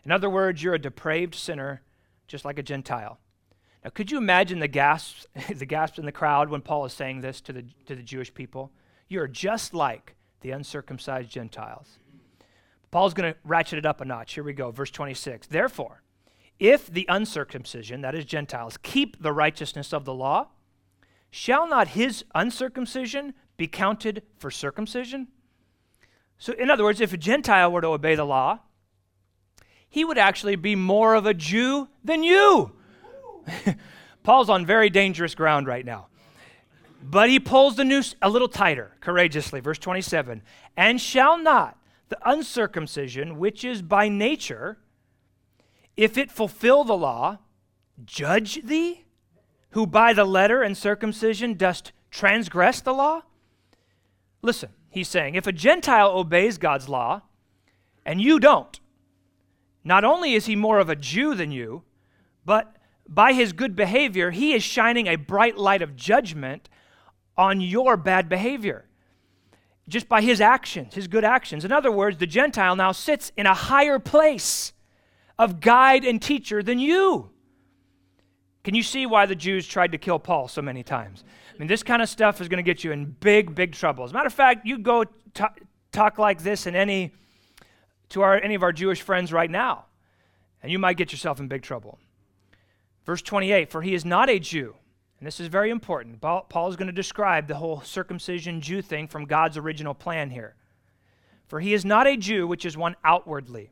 In 0.04 0.12
other 0.12 0.28
words, 0.28 0.62
you're 0.62 0.74
a 0.74 0.78
depraved 0.78 1.34
sinner, 1.34 1.80
just 2.26 2.44
like 2.44 2.58
a 2.58 2.62
Gentile. 2.62 3.18
Now, 3.86 3.90
could 3.90 4.10
you 4.10 4.18
imagine 4.18 4.58
the 4.58 4.66
gasps, 4.66 5.28
the 5.54 5.64
gasps 5.64 6.00
in 6.00 6.06
the 6.06 6.12
crowd 6.12 6.50
when 6.50 6.60
Paul 6.60 6.86
is 6.86 6.92
saying 6.92 7.20
this 7.20 7.40
to 7.42 7.52
the, 7.52 7.64
to 7.86 7.94
the 7.94 8.02
Jewish 8.02 8.34
people? 8.34 8.72
You're 9.06 9.28
just 9.28 9.74
like 9.74 10.16
the 10.40 10.50
uncircumcised 10.50 11.30
Gentiles. 11.30 12.00
Paul's 12.90 13.14
going 13.14 13.32
to 13.32 13.38
ratchet 13.44 13.78
it 13.78 13.86
up 13.86 14.00
a 14.00 14.04
notch. 14.04 14.34
Here 14.34 14.42
we 14.42 14.54
go, 14.54 14.72
verse 14.72 14.90
26. 14.90 15.46
Therefore, 15.46 16.02
if 16.58 16.88
the 16.88 17.06
uncircumcision, 17.08 18.00
that 18.00 18.16
is 18.16 18.24
Gentiles, 18.24 18.76
keep 18.82 19.22
the 19.22 19.32
righteousness 19.32 19.92
of 19.92 20.04
the 20.04 20.14
law, 20.14 20.48
shall 21.30 21.68
not 21.68 21.86
his 21.86 22.24
uncircumcision 22.34 23.34
be 23.56 23.68
counted 23.68 24.24
for 24.36 24.50
circumcision? 24.50 25.28
So, 26.38 26.54
in 26.54 26.72
other 26.72 26.82
words, 26.82 27.00
if 27.00 27.12
a 27.12 27.16
Gentile 27.16 27.70
were 27.70 27.82
to 27.82 27.86
obey 27.86 28.16
the 28.16 28.24
law, 28.24 28.58
he 29.88 30.04
would 30.04 30.18
actually 30.18 30.56
be 30.56 30.74
more 30.74 31.14
of 31.14 31.24
a 31.24 31.34
Jew 31.34 31.86
than 32.02 32.24
you. 32.24 32.72
Paul's 34.22 34.50
on 34.50 34.66
very 34.66 34.90
dangerous 34.90 35.34
ground 35.34 35.66
right 35.66 35.84
now. 35.84 36.08
But 37.02 37.30
he 37.30 37.38
pulls 37.38 37.76
the 37.76 37.84
noose 37.84 38.14
a 38.20 38.28
little 38.28 38.48
tighter, 38.48 38.92
courageously. 39.00 39.60
Verse 39.60 39.78
27 39.78 40.42
And 40.76 41.00
shall 41.00 41.38
not 41.38 41.78
the 42.08 42.18
uncircumcision, 42.24 43.38
which 43.38 43.64
is 43.64 43.82
by 43.82 44.08
nature, 44.08 44.78
if 45.96 46.18
it 46.18 46.30
fulfill 46.30 46.84
the 46.84 46.96
law, 46.96 47.38
judge 48.04 48.62
thee, 48.64 49.04
who 49.70 49.86
by 49.86 50.12
the 50.12 50.24
letter 50.24 50.62
and 50.62 50.76
circumcision 50.76 51.54
dost 51.54 51.92
transgress 52.10 52.80
the 52.80 52.94
law? 52.94 53.22
Listen, 54.42 54.70
he's 54.90 55.08
saying, 55.08 55.34
if 55.34 55.46
a 55.46 55.52
Gentile 55.52 56.10
obeys 56.10 56.58
God's 56.58 56.88
law 56.88 57.22
and 58.04 58.20
you 58.20 58.38
don't, 58.38 58.78
not 59.84 60.04
only 60.04 60.34
is 60.34 60.46
he 60.46 60.56
more 60.56 60.78
of 60.78 60.88
a 60.88 60.96
Jew 60.96 61.34
than 61.34 61.52
you, 61.52 61.82
but 62.44 62.75
by 63.08 63.32
his 63.32 63.52
good 63.52 63.76
behavior, 63.76 64.30
he 64.30 64.52
is 64.54 64.62
shining 64.62 65.06
a 65.06 65.16
bright 65.16 65.56
light 65.56 65.82
of 65.82 65.96
judgment 65.96 66.68
on 67.36 67.60
your 67.60 67.96
bad 67.96 68.28
behavior. 68.28 68.84
Just 69.88 70.08
by 70.08 70.20
his 70.20 70.40
actions, 70.40 70.94
his 70.94 71.06
good 71.06 71.24
actions. 71.24 71.64
In 71.64 71.70
other 71.70 71.92
words, 71.92 72.18
the 72.18 72.26
Gentile 72.26 72.74
now 72.74 72.92
sits 72.92 73.30
in 73.36 73.46
a 73.46 73.54
higher 73.54 73.98
place 73.98 74.72
of 75.38 75.60
guide 75.60 76.04
and 76.04 76.20
teacher 76.20 76.62
than 76.62 76.78
you. 76.78 77.30
Can 78.64 78.74
you 78.74 78.82
see 78.82 79.06
why 79.06 79.26
the 79.26 79.36
Jews 79.36 79.66
tried 79.66 79.92
to 79.92 79.98
kill 79.98 80.18
Paul 80.18 80.48
so 80.48 80.60
many 80.60 80.82
times? 80.82 81.22
I 81.54 81.58
mean, 81.58 81.68
this 81.68 81.84
kind 81.84 82.02
of 82.02 82.08
stuff 82.08 82.40
is 82.40 82.48
going 82.48 82.56
to 82.56 82.68
get 82.68 82.82
you 82.82 82.90
in 82.90 83.04
big, 83.04 83.54
big 83.54 83.72
trouble. 83.72 84.02
As 84.02 84.10
a 84.10 84.14
matter 84.14 84.26
of 84.26 84.34
fact, 84.34 84.66
you 84.66 84.78
go 84.78 85.04
t- 85.04 85.44
talk 85.92 86.18
like 86.18 86.42
this 86.42 86.66
in 86.66 86.74
any 86.74 87.14
to 88.08 88.22
our, 88.22 88.40
any 88.40 88.56
of 88.56 88.62
our 88.64 88.72
Jewish 88.72 89.02
friends 89.02 89.32
right 89.32 89.50
now, 89.50 89.84
and 90.62 90.72
you 90.72 90.78
might 90.78 90.96
get 90.96 91.12
yourself 91.12 91.38
in 91.38 91.46
big 91.48 91.62
trouble. 91.62 91.98
Verse 93.06 93.22
28 93.22 93.70
For 93.70 93.80
he 93.80 93.94
is 93.94 94.04
not 94.04 94.28
a 94.28 94.38
Jew. 94.38 94.74
And 95.18 95.26
this 95.26 95.40
is 95.40 95.46
very 95.46 95.70
important. 95.70 96.20
Paul 96.20 96.68
is 96.68 96.76
going 96.76 96.88
to 96.88 96.92
describe 96.92 97.46
the 97.46 97.54
whole 97.54 97.80
circumcision 97.80 98.60
Jew 98.60 98.82
thing 98.82 99.08
from 99.08 99.24
God's 99.24 99.56
original 99.56 99.94
plan 99.94 100.28
here. 100.28 100.56
For 101.46 101.60
he 101.60 101.72
is 101.72 101.86
not 101.86 102.06
a 102.06 102.18
Jew, 102.18 102.46
which 102.46 102.66
is 102.66 102.76
one 102.76 102.96
outwardly. 103.02 103.70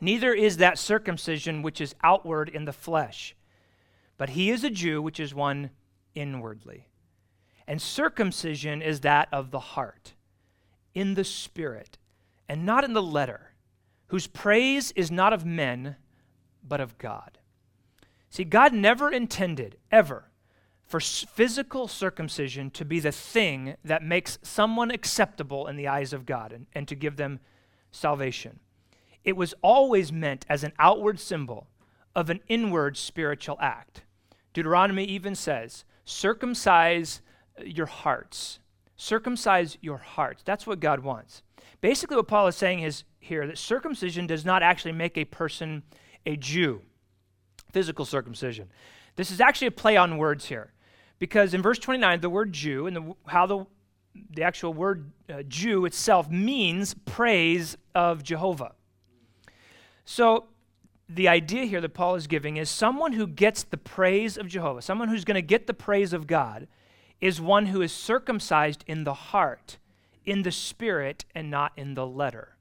Neither 0.00 0.32
is 0.32 0.58
that 0.58 0.78
circumcision 0.78 1.62
which 1.62 1.80
is 1.80 1.96
outward 2.04 2.48
in 2.48 2.64
the 2.64 2.72
flesh, 2.72 3.34
but 4.18 4.30
he 4.30 4.50
is 4.50 4.62
a 4.62 4.70
Jew, 4.70 5.00
which 5.00 5.18
is 5.18 5.34
one 5.34 5.70
inwardly. 6.14 6.88
And 7.66 7.80
circumcision 7.80 8.82
is 8.82 9.00
that 9.00 9.28
of 9.32 9.50
the 9.50 9.58
heart, 9.58 10.12
in 10.94 11.14
the 11.14 11.24
spirit, 11.24 11.98
and 12.48 12.64
not 12.64 12.84
in 12.84 12.92
the 12.92 13.02
letter, 13.02 13.52
whose 14.08 14.26
praise 14.26 14.92
is 14.92 15.10
not 15.10 15.32
of 15.32 15.44
men, 15.44 15.96
but 16.62 16.80
of 16.80 16.98
God. 16.98 17.38
See, 18.36 18.44
God 18.44 18.74
never 18.74 19.10
intended, 19.10 19.78
ever, 19.90 20.30
for 20.84 21.00
physical 21.00 21.88
circumcision 21.88 22.70
to 22.72 22.84
be 22.84 23.00
the 23.00 23.10
thing 23.10 23.76
that 23.82 24.02
makes 24.02 24.38
someone 24.42 24.90
acceptable 24.90 25.66
in 25.66 25.76
the 25.76 25.88
eyes 25.88 26.12
of 26.12 26.26
God 26.26 26.52
and, 26.52 26.66
and 26.74 26.86
to 26.86 26.94
give 26.94 27.16
them 27.16 27.40
salvation. 27.90 28.60
It 29.24 29.38
was 29.38 29.54
always 29.62 30.12
meant 30.12 30.44
as 30.50 30.64
an 30.64 30.74
outward 30.78 31.18
symbol 31.18 31.68
of 32.14 32.28
an 32.28 32.40
inward 32.46 32.98
spiritual 32.98 33.56
act. 33.58 34.02
Deuteronomy 34.52 35.04
even 35.04 35.34
says, 35.34 35.86
circumcise 36.04 37.22
uh, 37.58 37.64
your 37.64 37.86
hearts 37.86 38.60
Circumcise 38.96 39.76
your 39.82 39.98
hearts. 39.98 40.42
That's 40.42 40.66
what 40.66 40.80
God 40.80 41.00
wants. 41.00 41.42
Basically, 41.82 42.16
what 42.16 42.28
Paul 42.28 42.46
is 42.46 42.56
saying 42.56 42.80
is 42.80 43.04
here 43.20 43.46
that 43.46 43.58
circumcision 43.58 44.26
does 44.26 44.44
not 44.44 44.62
actually 44.62 44.92
make 44.92 45.18
a 45.18 45.26
person 45.26 45.82
a 46.24 46.36
Jew, 46.36 46.80
physical 47.72 48.04
circumcision. 48.04 48.68
This 49.16 49.30
is 49.30 49.40
actually 49.40 49.68
a 49.68 49.72
play 49.72 49.96
on 49.96 50.18
words 50.18 50.46
here. 50.46 50.72
Because 51.18 51.54
in 51.54 51.62
verse 51.62 51.78
29, 51.78 52.20
the 52.20 52.30
word 52.30 52.52
Jew 52.52 52.86
and 52.86 52.96
the, 52.96 53.14
how 53.26 53.46
the, 53.46 53.64
the 54.30 54.42
actual 54.42 54.74
word 54.74 55.10
uh, 55.32 55.42
Jew 55.48 55.86
itself 55.86 56.30
means 56.30 56.94
praise 57.06 57.76
of 57.94 58.22
Jehovah. 58.22 58.72
So 60.04 60.46
the 61.08 61.28
idea 61.28 61.64
here 61.64 61.80
that 61.80 61.94
Paul 61.94 62.16
is 62.16 62.26
giving 62.26 62.56
is 62.56 62.68
someone 62.68 63.12
who 63.12 63.26
gets 63.26 63.62
the 63.62 63.76
praise 63.76 64.36
of 64.36 64.48
Jehovah, 64.48 64.82
someone 64.82 65.08
who's 65.08 65.24
going 65.24 65.36
to 65.36 65.42
get 65.42 65.66
the 65.66 65.74
praise 65.74 66.12
of 66.12 66.26
God, 66.26 66.68
is 67.20 67.40
one 67.40 67.66
who 67.66 67.80
is 67.80 67.92
circumcised 67.92 68.84
in 68.86 69.04
the 69.04 69.14
heart, 69.14 69.78
in 70.24 70.42
the 70.42 70.52
spirit, 70.52 71.24
and 71.34 71.50
not 71.50 71.72
in 71.76 71.94
the 71.94 72.06
letter. 72.06 72.56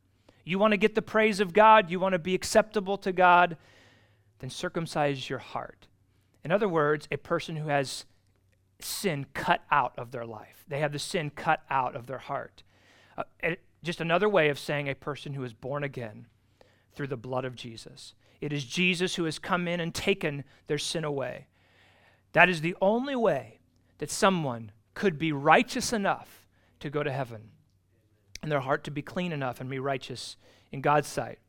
You 0.46 0.60
want 0.60 0.72
to 0.72 0.78
get 0.78 0.96
the 0.96 1.02
praise 1.02 1.40
of 1.40 1.54
God, 1.54 1.90
you 1.90 2.00
want 2.00 2.14
to 2.14 2.20
be 2.20 2.36
acceptable 2.36 2.98
to 3.00 3.12
God, 3.12 3.58
circumcise 4.52 5.30
your 5.30 5.40
heart. 5.40 5.88
In 6.44 6.52
other 6.52 6.70
words, 6.70 7.08
a 7.12 7.18
person 7.18 7.56
who 7.56 7.70
has 7.70 8.06
sin 8.80 9.26
cut 9.34 9.62
out 9.72 9.94
of 9.98 10.12
their 10.12 10.26
life, 10.26 10.64
they 10.68 10.80
have 10.80 10.92
the 10.92 11.00
sin 11.00 11.30
cut 11.30 11.62
out 11.70 11.96
of 11.96 12.08
their 12.08 12.18
heart. 12.18 12.64
Uh, 13.18 13.24
just 13.84 14.02
another 14.02 14.28
way 14.28 14.50
of 14.50 14.60
saying 14.60 14.90
a 14.90 14.96
person 14.96 15.34
who 15.34 15.44
is 15.44 15.54
born 15.54 15.84
again 15.84 16.28
through 16.94 17.08
the 17.08 17.18
blood 17.18 17.46
of 17.46 17.56
Jesus. 17.56 18.14
It 18.42 18.52
is 18.52 18.66
Jesus 18.66 19.16
who 19.16 19.26
has 19.26 19.40
come 19.40 19.68
in 19.68 19.80
and 19.80 19.94
taken 19.94 20.44
their 20.68 20.78
sin 20.78 21.04
away. 21.04 21.48
That 22.34 22.50
is 22.50 22.62
the 22.62 22.76
only 22.82 23.16
way 23.16 23.60
that 24.00 24.12
someone 24.12 24.72
could 24.94 25.18
be 25.18 25.32
righteous 25.32 25.94
enough 25.94 26.48
to 26.80 26.90
go 26.90 27.04
to 27.04 27.12
heaven 27.12 27.50
and 28.42 28.52
their 28.52 28.60
heart 28.60 28.84
to 28.84 28.92
be 28.92 29.02
clean 29.02 29.32
enough 29.32 29.62
and 29.62 29.70
be 29.70 29.80
righteous 29.80 30.38
in 30.72 30.82
God's 30.82 31.08
sight. 31.08 31.40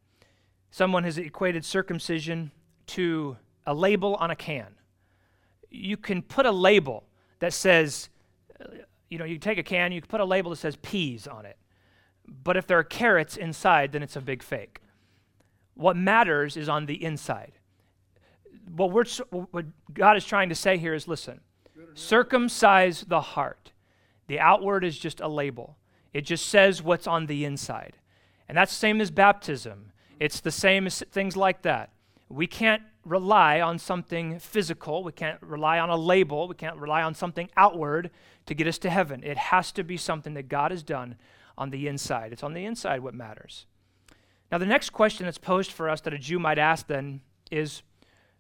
Someone 0.71 1.05
has 1.05 1.19
equated 1.19 1.65
circumcision 1.65 2.53
to 2.89 3.37
a 3.67 3.75
label 3.75 4.15
on 4.17 4.31
a 4.31 4.37
can. 4.37 4.75
You 5.71 5.97
can 5.97 6.23
put 6.23 6.47
a 6.47 6.51
label 6.51 7.05
that 7.41 7.53
says, 7.53 8.09
uh, 8.61 8.69
you 9.11 9.19
know, 9.19 9.25
you 9.25 9.39
take 9.39 9.59
a 9.59 9.63
can, 9.63 9.93
you 9.93 10.01
can 10.01 10.09
put 10.09 10.21
a 10.21 10.25
label 10.25 10.51
that 10.51 10.57
says 10.57 10.77
peas 10.77 11.27
on 11.27 11.47
it. 11.47 11.57
But 12.45 12.57
if 12.57 12.67
there 12.67 12.79
are 12.79 12.85
carrots 12.85 13.37
inside, 13.37 13.93
then 13.93 14.03
it's 14.03 14.17
a 14.17 14.21
big 14.21 14.43
fake. 14.43 14.81
What 15.75 15.97
matters 15.97 16.57
is 16.57 16.69
on 16.69 16.87
the 16.87 17.03
inside. 17.05 17.53
What, 18.75 18.91
we're, 18.91 19.05
what 19.31 19.67
God 19.93 20.17
is 20.17 20.25
trying 20.25 20.49
to 20.49 20.55
say 20.55 20.79
here 20.79 20.95
is 20.95 21.07
listen, 21.07 21.41
circumcise 21.95 23.03
the 23.03 23.21
heart. 23.21 23.73
The 24.27 24.41
outward 24.41 24.85
is 24.85 24.99
just 24.99 25.21
a 25.21 25.29
label, 25.29 25.77
it 26.13 26.23
just 26.23 26.47
says 26.47 26.83
what's 26.83 27.07
on 27.07 27.27
the 27.27 27.45
inside. 27.45 27.99
And 28.49 28.57
that's 28.57 28.73
the 28.73 28.79
same 28.79 29.01
as 29.01 29.11
baptism, 29.11 29.93
it's 30.19 30.41
the 30.41 30.51
same 30.51 30.87
as 30.87 31.03
things 31.13 31.37
like 31.37 31.63
that. 31.63 31.91
We 32.29 32.47
can't 32.47 32.83
rely 33.05 33.61
on 33.61 33.79
something 33.79 34.39
physical. 34.39 35.05
We 35.05 35.13
can't 35.13 35.41
rely 35.43 35.79
on 35.79 35.91
a 35.91 35.97
label. 35.97 36.49
We 36.49 36.57
can't 36.57 36.77
rely 36.77 37.03
on 37.03 37.15
something 37.15 37.49
outward 37.57 38.11
to 38.47 38.55
get 38.55 38.67
us 38.67 38.79
to 38.79 38.91
heaven. 38.91 39.23
It 39.23 39.37
has 39.37 39.71
to 39.73 39.85
be 39.85 39.97
something 39.97 40.35
that 40.35 40.49
God 40.49 40.71
has 40.73 40.83
done 40.83 41.17
on 41.57 41.71
the 41.71 41.87
inside. 41.87 42.33
It's 42.33 42.43
on 42.43 42.53
the 42.53 42.65
inside 42.65 43.01
what 43.01 43.15
matters. 43.15 43.67
Now, 44.51 44.59
the 44.59 44.67
next 44.67 44.91
question 44.91 45.27
that's 45.27 45.39
posed 45.39 45.73
for 45.73 45.89
us 45.89 46.01
that 46.03 46.15
a 46.15 46.19
Jew 46.19 46.39
might 46.39 46.59
ask 46.59 46.87
then 46.87 47.21
is, 47.51 47.83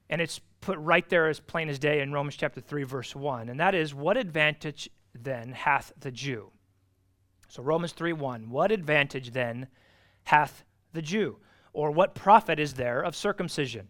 and 0.09 0.20
it's 0.20 0.40
put 0.61 0.79
right 0.79 1.09
there 1.09 1.29
as 1.29 1.40
plain 1.40 1.68
as 1.68 1.79
day 1.79 2.01
in 2.01 2.12
Romans 2.12 2.37
chapter 2.37 2.61
3, 2.61 2.85
verse 2.85 3.14
1, 3.14 3.49
and 3.49 3.59
that 3.59 3.75
is, 3.75 3.94
What 3.94 4.16
advantage 4.16 4.88
then 5.14 5.53
hath 5.53 5.92
the 5.99 6.11
Jew? 6.11 6.51
So, 7.49 7.62
Romans 7.62 7.92
3 7.92 8.12
1, 8.12 8.51
What 8.51 8.70
advantage 8.70 9.33
then 9.33 9.68
hath 10.25 10.64
the 10.92 11.03
Jew? 11.03 11.38
Or 11.77 11.91
what 11.91 12.15
profit 12.15 12.59
is 12.59 12.73
there 12.73 13.03
of 13.03 13.15
circumcision? 13.15 13.89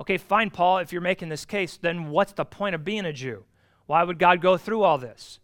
Okay, 0.00 0.18
fine, 0.18 0.50
Paul, 0.50 0.78
if 0.78 0.92
you're 0.92 1.00
making 1.00 1.28
this 1.28 1.44
case, 1.44 1.76
then 1.76 2.10
what's 2.10 2.32
the 2.32 2.44
point 2.44 2.74
of 2.74 2.84
being 2.84 3.04
a 3.04 3.12
Jew? 3.12 3.44
Why 3.86 4.02
would 4.02 4.18
God 4.18 4.40
go 4.40 4.56
through 4.56 4.82
all 4.82 4.98
this? 4.98 5.38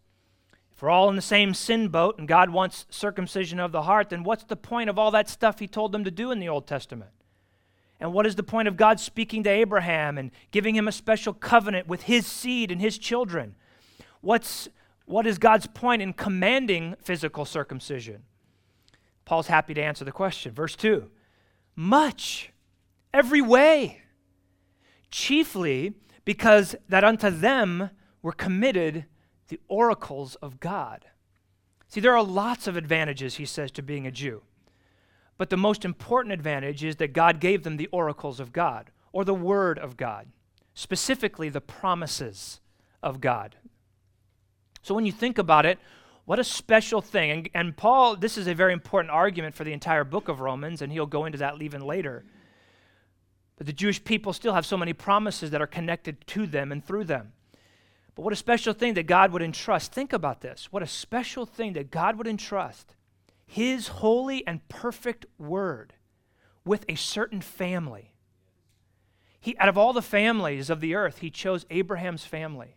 If 0.73 0.81
we're 0.81 0.89
all 0.89 1.09
in 1.09 1.15
the 1.15 1.21
same 1.21 1.53
sin 1.53 1.87
boat 1.87 2.19
and 2.19 2.27
God 2.27 2.49
wants 2.49 2.85
circumcision 2.89 3.61
of 3.61 3.71
the 3.71 3.83
heart, 3.83 4.09
then 4.09 4.25
what's 4.25 4.43
the 4.43 4.57
point 4.57 4.89
of 4.89 4.99
all 4.99 5.09
that 5.11 5.29
stuff 5.29 5.59
he 5.59 5.67
told 5.69 5.93
them 5.93 6.03
to 6.03 6.11
do 6.11 6.31
in 6.31 6.39
the 6.41 6.49
Old 6.49 6.67
Testament? 6.67 7.11
And 7.97 8.11
what 8.11 8.25
is 8.25 8.35
the 8.35 8.43
point 8.43 8.67
of 8.67 8.75
God 8.75 8.99
speaking 8.99 9.43
to 9.43 9.49
Abraham 9.49 10.17
and 10.17 10.31
giving 10.51 10.75
him 10.75 10.89
a 10.89 10.91
special 10.91 11.33
covenant 11.33 11.87
with 11.87 12.03
his 12.03 12.27
seed 12.27 12.71
and 12.71 12.81
his 12.81 12.97
children? 12.97 13.55
What's, 14.19 14.67
what 15.05 15.25
is 15.25 15.37
God's 15.37 15.67
point 15.67 16.01
in 16.01 16.11
commanding 16.11 16.95
physical 17.01 17.45
circumcision? 17.45 18.23
Paul's 19.23 19.47
happy 19.47 19.73
to 19.75 19.81
answer 19.81 20.03
the 20.03 20.11
question. 20.11 20.51
Verse 20.51 20.75
2 20.75 21.09
Much, 21.81 22.51
every 23.13 23.39
way, 23.39 24.01
chiefly 25.09 25.93
because 26.25 26.75
that 26.89 27.05
unto 27.05 27.29
them 27.29 27.89
were 28.21 28.33
committed 28.33 29.05
the 29.47 29.61
oracles 29.69 30.35
of 30.35 30.59
God. 30.59 31.05
See, 31.87 32.01
there 32.01 32.17
are 32.17 32.21
lots 32.21 32.67
of 32.67 32.75
advantages, 32.75 33.35
he 33.35 33.45
says, 33.45 33.71
to 33.71 33.81
being 33.81 34.05
a 34.05 34.11
Jew. 34.11 34.41
But 35.37 35.49
the 35.49 35.55
most 35.55 35.85
important 35.85 36.33
advantage 36.33 36.83
is 36.83 36.97
that 36.97 37.13
God 37.13 37.39
gave 37.39 37.63
them 37.63 37.77
the 37.77 37.87
oracles 37.93 38.41
of 38.41 38.51
God, 38.51 38.91
or 39.13 39.23
the 39.23 39.33
Word 39.33 39.79
of 39.79 39.95
God, 39.95 40.27
specifically 40.73 41.47
the 41.47 41.61
promises 41.61 42.59
of 43.01 43.21
God. 43.21 43.55
So 44.81 44.93
when 44.93 45.05
you 45.05 45.13
think 45.13 45.37
about 45.37 45.65
it, 45.65 45.79
what 46.29 46.37
a 46.37 46.43
special 46.43 47.01
thing. 47.01 47.31
And, 47.31 47.49
and, 47.55 47.75
Paul, 47.75 48.15
this 48.15 48.37
is 48.37 48.45
a 48.45 48.53
very 48.53 48.71
important 48.71 49.09
argument 49.09 49.55
for 49.55 49.63
the 49.63 49.73
entire 49.73 50.03
book 50.03 50.27
of 50.27 50.41
Romans, 50.41 50.83
and 50.83 50.91
he'll 50.91 51.07
go 51.07 51.25
into 51.25 51.39
that 51.39 51.59
even 51.59 51.81
later. 51.81 52.23
But 53.57 53.65
the 53.65 53.73
Jewish 53.73 54.03
people 54.03 54.31
still 54.31 54.53
have 54.53 54.63
so 54.63 54.77
many 54.77 54.93
promises 54.93 55.49
that 55.49 55.59
are 55.59 55.65
connected 55.65 56.27
to 56.27 56.45
them 56.45 56.71
and 56.71 56.85
through 56.85 57.05
them. 57.05 57.33
But 58.13 58.21
what 58.21 58.33
a 58.33 58.35
special 58.35 58.75
thing 58.75 58.93
that 58.93 59.07
God 59.07 59.31
would 59.31 59.41
entrust. 59.41 59.91
Think 59.91 60.13
about 60.13 60.41
this. 60.41 60.67
What 60.71 60.83
a 60.83 60.87
special 60.87 61.47
thing 61.47 61.73
that 61.73 61.89
God 61.89 62.15
would 62.19 62.27
entrust 62.27 62.93
His 63.47 63.87
holy 63.87 64.45
and 64.45 64.69
perfect 64.69 65.25
word 65.39 65.95
with 66.63 66.85
a 66.87 66.93
certain 66.93 67.41
family. 67.41 68.13
He, 69.41 69.57
out 69.57 69.67
of 69.67 69.79
all 69.79 69.93
the 69.93 70.03
families 70.03 70.69
of 70.69 70.79
the 70.79 70.93
earth, 70.93 71.21
He 71.21 71.31
chose 71.31 71.65
Abraham's 71.71 72.23
family 72.23 72.75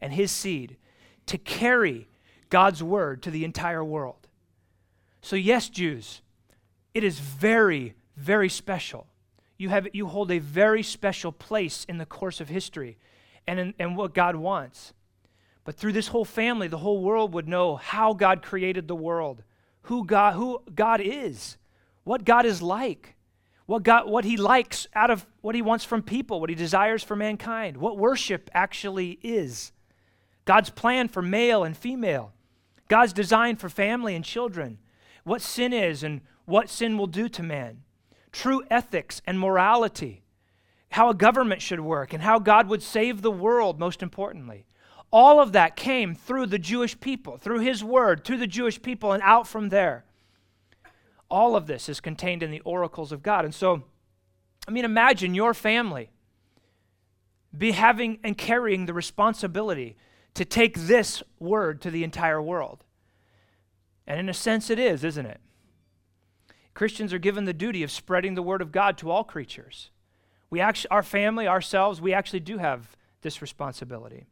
and 0.00 0.12
his 0.12 0.32
seed 0.32 0.78
to 1.26 1.38
carry 1.38 2.08
God's 2.50 2.82
word 2.82 3.22
to 3.22 3.30
the 3.30 3.44
entire 3.44 3.84
world. 3.84 4.26
So, 5.20 5.36
yes, 5.36 5.68
Jews, 5.68 6.22
it 6.94 7.04
is 7.04 7.18
very, 7.18 7.94
very 8.16 8.48
special. 8.48 9.06
You, 9.56 9.68
have, 9.70 9.88
you 9.92 10.06
hold 10.06 10.30
a 10.30 10.38
very 10.38 10.82
special 10.82 11.32
place 11.32 11.84
in 11.88 11.98
the 11.98 12.06
course 12.06 12.40
of 12.40 12.48
history 12.48 12.96
and, 13.46 13.58
in, 13.58 13.74
and 13.78 13.96
what 13.96 14.14
God 14.14 14.36
wants. 14.36 14.92
But 15.64 15.74
through 15.74 15.92
this 15.92 16.08
whole 16.08 16.24
family, 16.24 16.68
the 16.68 16.78
whole 16.78 17.02
world 17.02 17.34
would 17.34 17.48
know 17.48 17.76
how 17.76 18.14
God 18.14 18.42
created 18.42 18.88
the 18.88 18.94
world, 18.94 19.42
who 19.82 20.04
God, 20.04 20.34
who 20.34 20.62
God 20.74 21.00
is, 21.00 21.58
what 22.04 22.24
God 22.24 22.46
is 22.46 22.62
like, 22.62 23.16
what, 23.66 23.82
God, 23.82 24.08
what 24.08 24.24
He 24.24 24.38
likes 24.38 24.86
out 24.94 25.10
of 25.10 25.26
what 25.42 25.54
He 25.54 25.60
wants 25.60 25.84
from 25.84 26.02
people, 26.02 26.40
what 26.40 26.48
He 26.48 26.56
desires 26.56 27.02
for 27.02 27.16
mankind, 27.16 27.76
what 27.76 27.98
worship 27.98 28.48
actually 28.54 29.18
is, 29.22 29.72
God's 30.46 30.70
plan 30.70 31.08
for 31.08 31.20
male 31.20 31.64
and 31.64 31.76
female, 31.76 32.32
God's 32.88 33.12
design 33.12 33.56
for 33.56 33.68
family 33.68 34.14
and 34.14 34.24
children, 34.24 34.78
what 35.24 35.42
sin 35.42 35.72
is 35.72 36.02
and 36.02 36.22
what 36.46 36.68
sin 36.68 36.96
will 36.96 37.06
do 37.06 37.28
to 37.28 37.42
man, 37.42 37.82
true 38.32 38.62
ethics 38.70 39.22
and 39.26 39.38
morality 39.38 40.24
how 40.90 41.10
a 41.10 41.14
government 41.14 41.60
should 41.60 41.80
work, 41.80 42.12
and 42.12 42.22
how 42.22 42.38
God 42.38 42.68
would 42.68 42.82
save 42.82 43.20
the 43.20 43.30
world, 43.30 43.78
most 43.78 44.02
importantly. 44.02 44.64
All 45.10 45.40
of 45.40 45.52
that 45.52 45.76
came 45.76 46.14
through 46.14 46.46
the 46.46 46.58
Jewish 46.58 46.98
people, 46.98 47.36
through 47.36 47.60
His 47.60 47.84
Word, 47.84 48.24
to 48.26 48.36
the 48.36 48.46
Jewish 48.46 48.80
people, 48.80 49.12
and 49.12 49.22
out 49.22 49.46
from 49.46 49.68
there. 49.68 50.04
All 51.30 51.56
of 51.56 51.66
this 51.66 51.88
is 51.88 52.00
contained 52.00 52.42
in 52.42 52.50
the 52.50 52.60
oracles 52.60 53.12
of 53.12 53.22
God. 53.22 53.44
And 53.44 53.54
so, 53.54 53.84
I 54.66 54.70
mean, 54.70 54.84
imagine 54.84 55.34
your 55.34 55.52
family 55.52 56.10
be 57.56 57.72
having 57.72 58.18
and 58.22 58.36
carrying 58.36 58.86
the 58.86 58.94
responsibility 58.94 59.96
to 60.34 60.44
take 60.44 60.78
this 60.78 61.22
word 61.38 61.80
to 61.82 61.90
the 61.90 62.04
entire 62.04 62.40
world. 62.40 62.84
And 64.06 64.18
in 64.18 64.28
a 64.28 64.34
sense, 64.34 64.70
it 64.70 64.78
is, 64.78 65.04
isn't 65.04 65.26
it? 65.26 65.40
Christians 66.74 67.12
are 67.12 67.18
given 67.18 67.44
the 67.44 67.52
duty 67.52 67.82
of 67.82 67.90
spreading 67.90 68.34
the 68.34 68.42
word 68.42 68.62
of 68.62 68.72
God 68.72 68.96
to 68.98 69.10
all 69.10 69.24
creatures. 69.24 69.90
We 70.48 70.60
actually, 70.60 70.90
our 70.90 71.02
family, 71.02 71.46
ourselves, 71.46 72.00
we 72.00 72.14
actually 72.14 72.40
do 72.40 72.58
have 72.58 72.96
this 73.22 73.42
responsibility. 73.42 74.26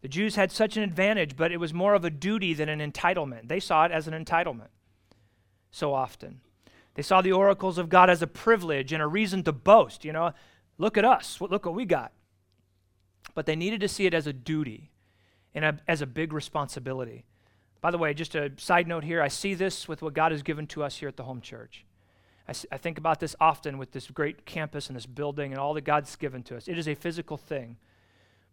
The 0.00 0.08
Jews 0.08 0.34
had 0.34 0.50
such 0.50 0.76
an 0.76 0.82
advantage, 0.82 1.36
but 1.36 1.52
it 1.52 1.58
was 1.58 1.72
more 1.72 1.94
of 1.94 2.04
a 2.04 2.10
duty 2.10 2.54
than 2.54 2.68
an 2.68 2.80
entitlement. 2.80 3.48
They 3.48 3.60
saw 3.60 3.84
it 3.84 3.92
as 3.92 4.08
an 4.08 4.14
entitlement 4.14 4.68
so 5.70 5.92
often. 5.92 6.40
They 6.94 7.02
saw 7.02 7.20
the 7.20 7.32
oracles 7.32 7.78
of 7.78 7.88
God 7.88 8.08
as 8.08 8.22
a 8.22 8.26
privilege 8.26 8.92
and 8.92 9.02
a 9.02 9.06
reason 9.06 9.42
to 9.44 9.52
boast. 9.52 10.04
You 10.04 10.12
know, 10.12 10.32
look 10.78 10.96
at 10.96 11.04
us, 11.04 11.40
look 11.40 11.66
what 11.66 11.74
we 11.74 11.84
got. 11.84 12.12
But 13.34 13.46
they 13.46 13.56
needed 13.56 13.80
to 13.80 13.88
see 13.88 14.06
it 14.06 14.14
as 14.14 14.26
a 14.26 14.32
duty 14.32 14.90
and 15.54 15.64
a, 15.64 15.78
as 15.86 16.00
a 16.00 16.06
big 16.06 16.32
responsibility. 16.32 17.24
By 17.80 17.90
the 17.90 17.98
way, 17.98 18.14
just 18.14 18.34
a 18.34 18.50
side 18.56 18.88
note 18.88 19.04
here, 19.04 19.20
I 19.20 19.28
see 19.28 19.54
this 19.54 19.86
with 19.86 20.02
what 20.02 20.14
God 20.14 20.32
has 20.32 20.42
given 20.42 20.66
to 20.68 20.82
us 20.82 20.96
here 20.96 21.08
at 21.08 21.16
the 21.16 21.24
home 21.24 21.40
church. 21.40 21.84
I, 22.48 22.54
I 22.72 22.78
think 22.78 22.98
about 22.98 23.20
this 23.20 23.36
often 23.40 23.78
with 23.78 23.92
this 23.92 24.10
great 24.10 24.46
campus 24.46 24.88
and 24.88 24.96
this 24.96 25.06
building 25.06 25.52
and 25.52 25.60
all 25.60 25.74
that 25.74 25.82
God's 25.82 26.16
given 26.16 26.42
to 26.44 26.56
us. 26.56 26.66
It 26.66 26.78
is 26.78 26.88
a 26.88 26.94
physical 26.94 27.36
thing, 27.36 27.76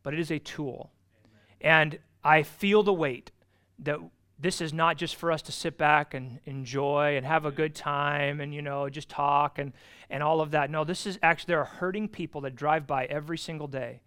but 0.04 0.14
it 0.14 0.20
is 0.20 0.32
a 0.32 0.40
tool. 0.40 0.92
Amen. 1.24 1.40
And 1.62 2.00
I 2.24 2.44
feel 2.44 2.84
the 2.84 2.94
weight 2.94 3.32
that 3.80 4.00
this 4.42 4.60
is 4.60 4.74
not 4.74 4.98
just 4.98 5.16
for 5.16 5.32
us 5.32 5.42
to 5.44 5.52
sit 5.52 5.78
back 5.78 6.14
and 6.14 6.40
enjoy 6.46 7.16
and 7.16 7.26
have 7.26 7.46
a 7.46 7.52
good 7.52 7.76
time 7.76 8.42
and 8.42 8.54
you 8.54 8.62
know 8.62 8.90
just 8.90 9.08
talk 9.08 9.60
and 9.60 9.72
and 10.10 10.24
all 10.24 10.42
of 10.42 10.52
that 10.52 10.72
no 10.72 10.84
this 10.84 11.06
is 11.06 11.20
actually 11.22 11.52
there 11.52 11.60
are 11.60 11.66
hurting 11.66 12.08
people 12.08 12.42
that 12.42 12.56
drive 12.56 12.88
by 12.88 13.06
every 13.06 13.38
single 13.38 13.68
day 13.68 14.02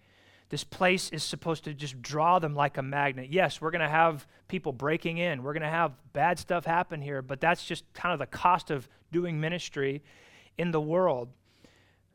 this 0.51 0.65
place 0.65 1.11
is 1.11 1.23
supposed 1.23 1.65
to 1.65 1.75
just 1.75 2.01
draw 2.01 2.39
them 2.39 2.55
like 2.55 2.77
a 2.77 2.83
magnet 2.83 3.29
yes 3.31 3.61
we're 3.61 3.71
going 3.71 3.81
to 3.81 3.89
have 3.89 4.27
people 4.49 4.73
breaking 4.73 5.19
in 5.19 5.43
we're 5.43 5.53
going 5.53 5.63
to 5.63 5.69
have 5.69 5.93
bad 6.13 6.39
stuff 6.39 6.65
happen 6.65 7.01
here 7.01 7.23
but 7.23 7.41
that's 7.41 7.65
just 7.65 7.85
kind 7.93 8.13
of 8.13 8.19
the 8.19 8.27
cost 8.27 8.71
of 8.71 8.89
doing 9.13 9.41
ministry 9.41 10.03
in 10.59 10.71
the 10.71 10.81
world 10.81 11.29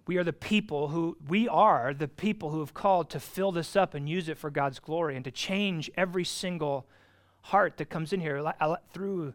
we 0.07 0.17
are 0.17 0.23
the 0.23 0.33
people 0.33 0.87
who 0.89 1.17
we 1.27 1.47
are 1.47 1.93
the 1.93 2.07
people 2.07 2.49
who 2.49 2.59
have 2.59 2.73
called 2.73 3.09
to 3.09 3.19
fill 3.19 3.51
this 3.51 3.75
up 3.75 3.93
and 3.93 4.07
use 4.09 4.29
it 4.29 4.37
for 4.37 4.49
god's 4.49 4.79
glory 4.79 5.15
and 5.15 5.25
to 5.25 5.31
change 5.31 5.89
every 5.95 6.23
single 6.23 6.87
heart 7.41 7.77
that 7.77 7.89
comes 7.89 8.13
in 8.13 8.19
here 8.19 8.45
uh, 8.59 8.75
through, 8.93 9.33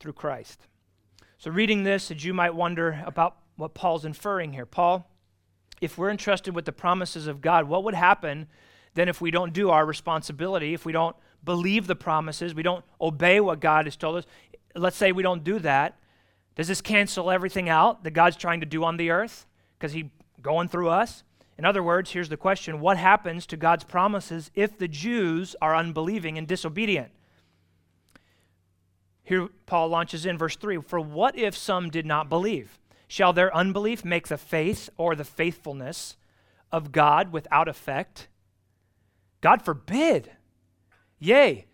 through 0.00 0.12
Christ. 0.12 0.66
So, 1.38 1.50
reading 1.50 1.84
this, 1.84 2.10
as 2.10 2.24
you 2.24 2.34
might 2.34 2.54
wonder 2.54 3.02
about 3.06 3.36
what 3.56 3.74
Paul's 3.74 4.04
inferring 4.04 4.52
here. 4.52 4.66
Paul, 4.66 5.08
if 5.80 5.98
we're 5.98 6.10
entrusted 6.10 6.54
with 6.54 6.64
the 6.64 6.72
promises 6.72 7.26
of 7.26 7.40
God, 7.40 7.68
what 7.68 7.84
would 7.84 7.94
happen 7.94 8.48
then 8.94 9.08
if 9.08 9.20
we 9.20 9.30
don't 9.30 9.52
do 9.52 9.70
our 9.70 9.84
responsibility, 9.84 10.72
if 10.72 10.86
we 10.86 10.92
don't 10.92 11.16
believe 11.44 11.86
the 11.86 11.96
promises, 11.96 12.54
we 12.54 12.62
don't 12.62 12.84
obey 13.00 13.40
what 13.40 13.60
God 13.60 13.86
has 13.86 13.96
told 13.96 14.16
us? 14.16 14.24
Let's 14.74 14.96
say 14.96 15.12
we 15.12 15.22
don't 15.22 15.44
do 15.44 15.58
that. 15.60 15.98
Does 16.54 16.68
this 16.68 16.80
cancel 16.80 17.30
everything 17.30 17.68
out 17.68 18.04
that 18.04 18.12
God's 18.12 18.36
trying 18.36 18.60
to 18.60 18.66
do 18.66 18.84
on 18.84 18.96
the 18.96 19.10
earth? 19.10 19.46
Because 19.76 19.92
He's 19.92 20.06
going 20.40 20.68
through 20.68 20.88
us? 20.88 21.24
In 21.58 21.64
other 21.64 21.82
words, 21.82 22.12
here's 22.12 22.28
the 22.28 22.36
question 22.36 22.80
What 22.80 22.96
happens 22.96 23.46
to 23.46 23.56
God's 23.56 23.84
promises 23.84 24.50
if 24.54 24.78
the 24.78 24.88
Jews 24.88 25.56
are 25.60 25.74
unbelieving 25.74 26.38
and 26.38 26.46
disobedient? 26.46 27.10
Here, 29.24 29.48
Paul 29.66 29.88
launches 29.88 30.26
in 30.26 30.38
verse 30.38 30.56
3 30.56 30.80
For 30.82 31.00
what 31.00 31.36
if 31.36 31.56
some 31.56 31.90
did 31.90 32.06
not 32.06 32.28
believe? 32.28 32.78
Shall 33.14 33.32
their 33.32 33.56
unbelief 33.56 34.04
make 34.04 34.26
the 34.26 34.36
faith 34.36 34.90
or 34.96 35.14
the 35.14 35.22
faithfulness 35.22 36.16
of 36.72 36.90
God 36.90 37.32
without 37.32 37.68
effect? 37.68 38.26
God 39.40 39.62
forbid. 39.62 40.32
Yea, 41.20 41.66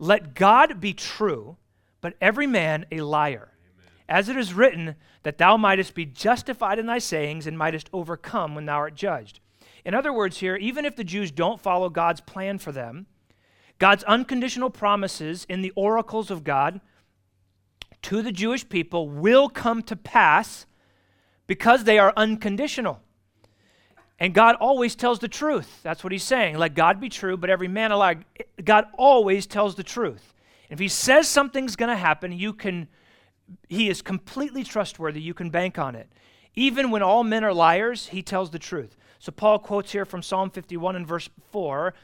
let 0.00 0.34
God 0.34 0.80
be 0.80 0.92
true, 0.92 1.56
but 2.00 2.14
every 2.20 2.48
man 2.48 2.84
a 2.90 3.02
liar. 3.02 3.52
Amen. 3.78 3.92
As 4.08 4.28
it 4.28 4.36
is 4.36 4.52
written, 4.52 4.96
that 5.22 5.38
thou 5.38 5.56
mightest 5.56 5.94
be 5.94 6.04
justified 6.04 6.80
in 6.80 6.86
thy 6.86 6.98
sayings 6.98 7.46
and 7.46 7.56
mightest 7.56 7.88
overcome 7.92 8.56
when 8.56 8.66
thou 8.66 8.78
art 8.78 8.96
judged. 8.96 9.38
In 9.84 9.94
other 9.94 10.12
words, 10.12 10.38
here, 10.38 10.56
even 10.56 10.84
if 10.84 10.96
the 10.96 11.04
Jews 11.04 11.30
don't 11.30 11.60
follow 11.60 11.90
God's 11.90 12.22
plan 12.22 12.58
for 12.58 12.72
them, 12.72 13.06
God's 13.78 14.02
unconditional 14.02 14.70
promises 14.70 15.46
in 15.48 15.62
the 15.62 15.72
oracles 15.76 16.28
of 16.28 16.42
God 16.42 16.80
to 18.02 18.20
the 18.20 18.32
Jewish 18.32 18.68
people 18.68 19.08
will 19.08 19.48
come 19.48 19.80
to 19.82 19.94
pass 19.94 20.66
because 21.48 21.82
they 21.82 21.98
are 21.98 22.12
unconditional. 22.16 23.00
And 24.20 24.32
God 24.32 24.54
always 24.56 24.94
tells 24.94 25.18
the 25.18 25.28
truth. 25.28 25.80
That's 25.82 26.04
what 26.04 26.12
he's 26.12 26.22
saying. 26.22 26.56
Let 26.56 26.74
God 26.74 27.00
be 27.00 27.08
true, 27.08 27.36
but 27.36 27.50
every 27.50 27.68
man 27.68 27.90
alike. 27.90 28.18
God 28.64 28.84
always 28.96 29.46
tells 29.46 29.74
the 29.74 29.82
truth. 29.82 30.34
If 30.70 30.78
he 30.78 30.88
says 30.88 31.26
something's 31.26 31.74
going 31.74 31.90
to 31.90 31.96
happen, 31.96 32.30
you 32.30 32.52
can 32.52 32.86
he 33.68 33.88
is 33.88 34.02
completely 34.02 34.62
trustworthy. 34.62 35.20
You 35.20 35.34
can 35.34 35.50
bank 35.50 35.78
on 35.78 35.94
it. 35.94 36.08
Even 36.54 36.90
when 36.90 37.02
all 37.02 37.24
men 37.24 37.44
are 37.44 37.54
liars, 37.54 38.08
he 38.08 38.22
tells 38.22 38.50
the 38.50 38.58
truth. 38.58 38.96
So 39.18 39.32
Paul 39.32 39.58
quotes 39.58 39.92
here 39.92 40.04
from 40.04 40.22
Psalm 40.22 40.50
51 40.50 40.96
and 40.96 41.06
verse 41.06 41.30
4, 41.50 41.94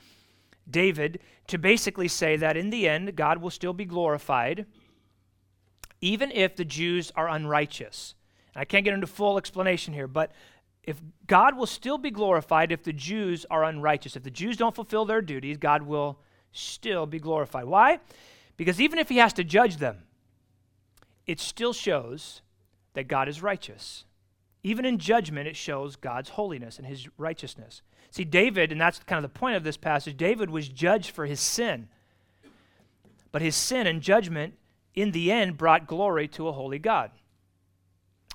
David, 0.70 1.20
to 1.48 1.58
basically 1.58 2.08
say 2.08 2.36
that 2.36 2.56
in 2.56 2.70
the 2.70 2.88
end, 2.88 3.14
God 3.14 3.42
will 3.42 3.50
still 3.50 3.74
be 3.74 3.84
glorified 3.84 4.64
even 6.00 6.30
if 6.32 6.54
the 6.56 6.64
Jews 6.64 7.12
are 7.16 7.28
unrighteous. 7.28 8.14
I 8.56 8.64
can't 8.64 8.84
get 8.84 8.94
into 8.94 9.06
full 9.06 9.36
explanation 9.36 9.94
here, 9.94 10.06
but 10.06 10.32
if 10.84 11.00
God 11.26 11.56
will 11.56 11.66
still 11.66 11.98
be 11.98 12.10
glorified 12.10 12.70
if 12.70 12.82
the 12.82 12.92
Jews 12.92 13.46
are 13.50 13.64
unrighteous, 13.64 14.16
if 14.16 14.22
the 14.22 14.30
Jews 14.30 14.56
don't 14.56 14.74
fulfill 14.74 15.04
their 15.04 15.22
duties, 15.22 15.56
God 15.56 15.82
will 15.82 16.18
still 16.52 17.06
be 17.06 17.18
glorified. 17.18 17.64
Why? 17.64 18.00
Because 18.56 18.80
even 18.80 18.98
if 18.98 19.08
he 19.08 19.16
has 19.16 19.32
to 19.34 19.44
judge 19.44 19.78
them, 19.78 20.02
it 21.26 21.40
still 21.40 21.72
shows 21.72 22.42
that 22.92 23.08
God 23.08 23.28
is 23.28 23.42
righteous. 23.42 24.04
Even 24.62 24.84
in 24.84 24.98
judgment, 24.98 25.48
it 25.48 25.56
shows 25.56 25.96
God's 25.96 26.30
holiness 26.30 26.78
and 26.78 26.86
his 26.86 27.08
righteousness. 27.18 27.82
See, 28.10 28.24
David, 28.24 28.70
and 28.70 28.80
that's 28.80 29.00
kind 29.00 29.24
of 29.24 29.30
the 29.30 29.38
point 29.38 29.56
of 29.56 29.64
this 29.64 29.76
passage, 29.76 30.16
David 30.16 30.50
was 30.50 30.68
judged 30.68 31.10
for 31.10 31.26
his 31.26 31.40
sin. 31.40 31.88
But 33.32 33.42
his 33.42 33.56
sin 33.56 33.86
and 33.86 34.00
judgment 34.00 34.54
in 34.94 35.10
the 35.10 35.32
end 35.32 35.58
brought 35.58 35.88
glory 35.88 36.28
to 36.28 36.46
a 36.46 36.52
holy 36.52 36.78
God. 36.78 37.10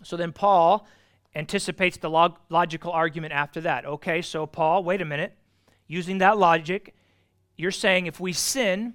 So 0.03 0.17
then 0.17 0.31
Paul 0.31 0.87
anticipates 1.35 1.97
the 1.97 2.09
log- 2.09 2.39
logical 2.49 2.91
argument 2.91 3.33
after 3.33 3.61
that. 3.61 3.85
Okay, 3.85 4.21
so 4.21 4.45
Paul, 4.45 4.83
wait 4.83 5.01
a 5.01 5.05
minute. 5.05 5.33
Using 5.87 6.19
that 6.19 6.37
logic, 6.37 6.95
you're 7.57 7.71
saying 7.71 8.05
if 8.05 8.19
we 8.19 8.33
sin, 8.33 8.93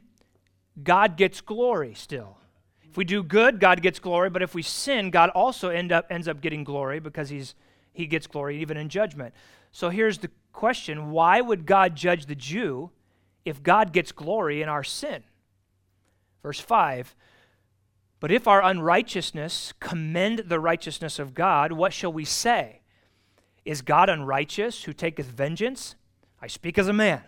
God 0.82 1.16
gets 1.16 1.40
glory 1.40 1.94
still. 1.94 2.38
If 2.88 2.96
we 2.96 3.04
do 3.04 3.22
good, 3.22 3.60
God 3.60 3.82
gets 3.82 3.98
glory, 3.98 4.30
but 4.30 4.42
if 4.42 4.54
we 4.54 4.62
sin, 4.62 5.10
God 5.10 5.30
also 5.30 5.68
end 5.68 5.90
up 5.90 6.06
ends 6.10 6.28
up 6.28 6.40
getting 6.40 6.62
glory 6.62 7.00
because 7.00 7.28
he's 7.28 7.54
he 7.92 8.06
gets 8.06 8.26
glory 8.26 8.60
even 8.60 8.76
in 8.76 8.88
judgment. 8.88 9.34
So 9.72 9.90
here's 9.90 10.18
the 10.18 10.30
question, 10.52 11.10
why 11.10 11.40
would 11.40 11.66
God 11.66 11.96
judge 11.96 12.26
the 12.26 12.34
Jew 12.36 12.90
if 13.44 13.62
God 13.62 13.92
gets 13.92 14.12
glory 14.12 14.62
in 14.62 14.68
our 14.68 14.84
sin? 14.84 15.24
Verse 16.42 16.60
5 16.60 17.16
but 18.24 18.32
if 18.32 18.48
our 18.48 18.62
unrighteousness 18.62 19.74
commend 19.80 20.44
the 20.46 20.58
righteousness 20.58 21.18
of 21.18 21.34
God, 21.34 21.72
what 21.72 21.92
shall 21.92 22.10
we 22.10 22.24
say? 22.24 22.80
Is 23.66 23.82
God 23.82 24.08
unrighteous 24.08 24.84
who 24.84 24.94
taketh 24.94 25.26
vengeance? 25.26 25.94
I 26.40 26.46
speak 26.46 26.78
as 26.78 26.88
a 26.88 26.94
man. 26.94 27.20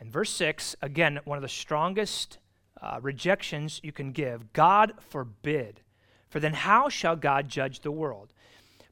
And 0.00 0.10
verse 0.10 0.30
6, 0.30 0.74
again, 0.82 1.20
one 1.24 1.38
of 1.38 1.42
the 1.42 1.48
strongest 1.48 2.38
uh, 2.82 2.98
rejections 3.00 3.80
you 3.84 3.92
can 3.92 4.10
give 4.10 4.52
God 4.52 4.94
forbid. 4.98 5.82
For 6.28 6.40
then 6.40 6.54
how 6.54 6.88
shall 6.88 7.14
God 7.14 7.48
judge 7.48 7.78
the 7.78 7.92
world? 7.92 8.32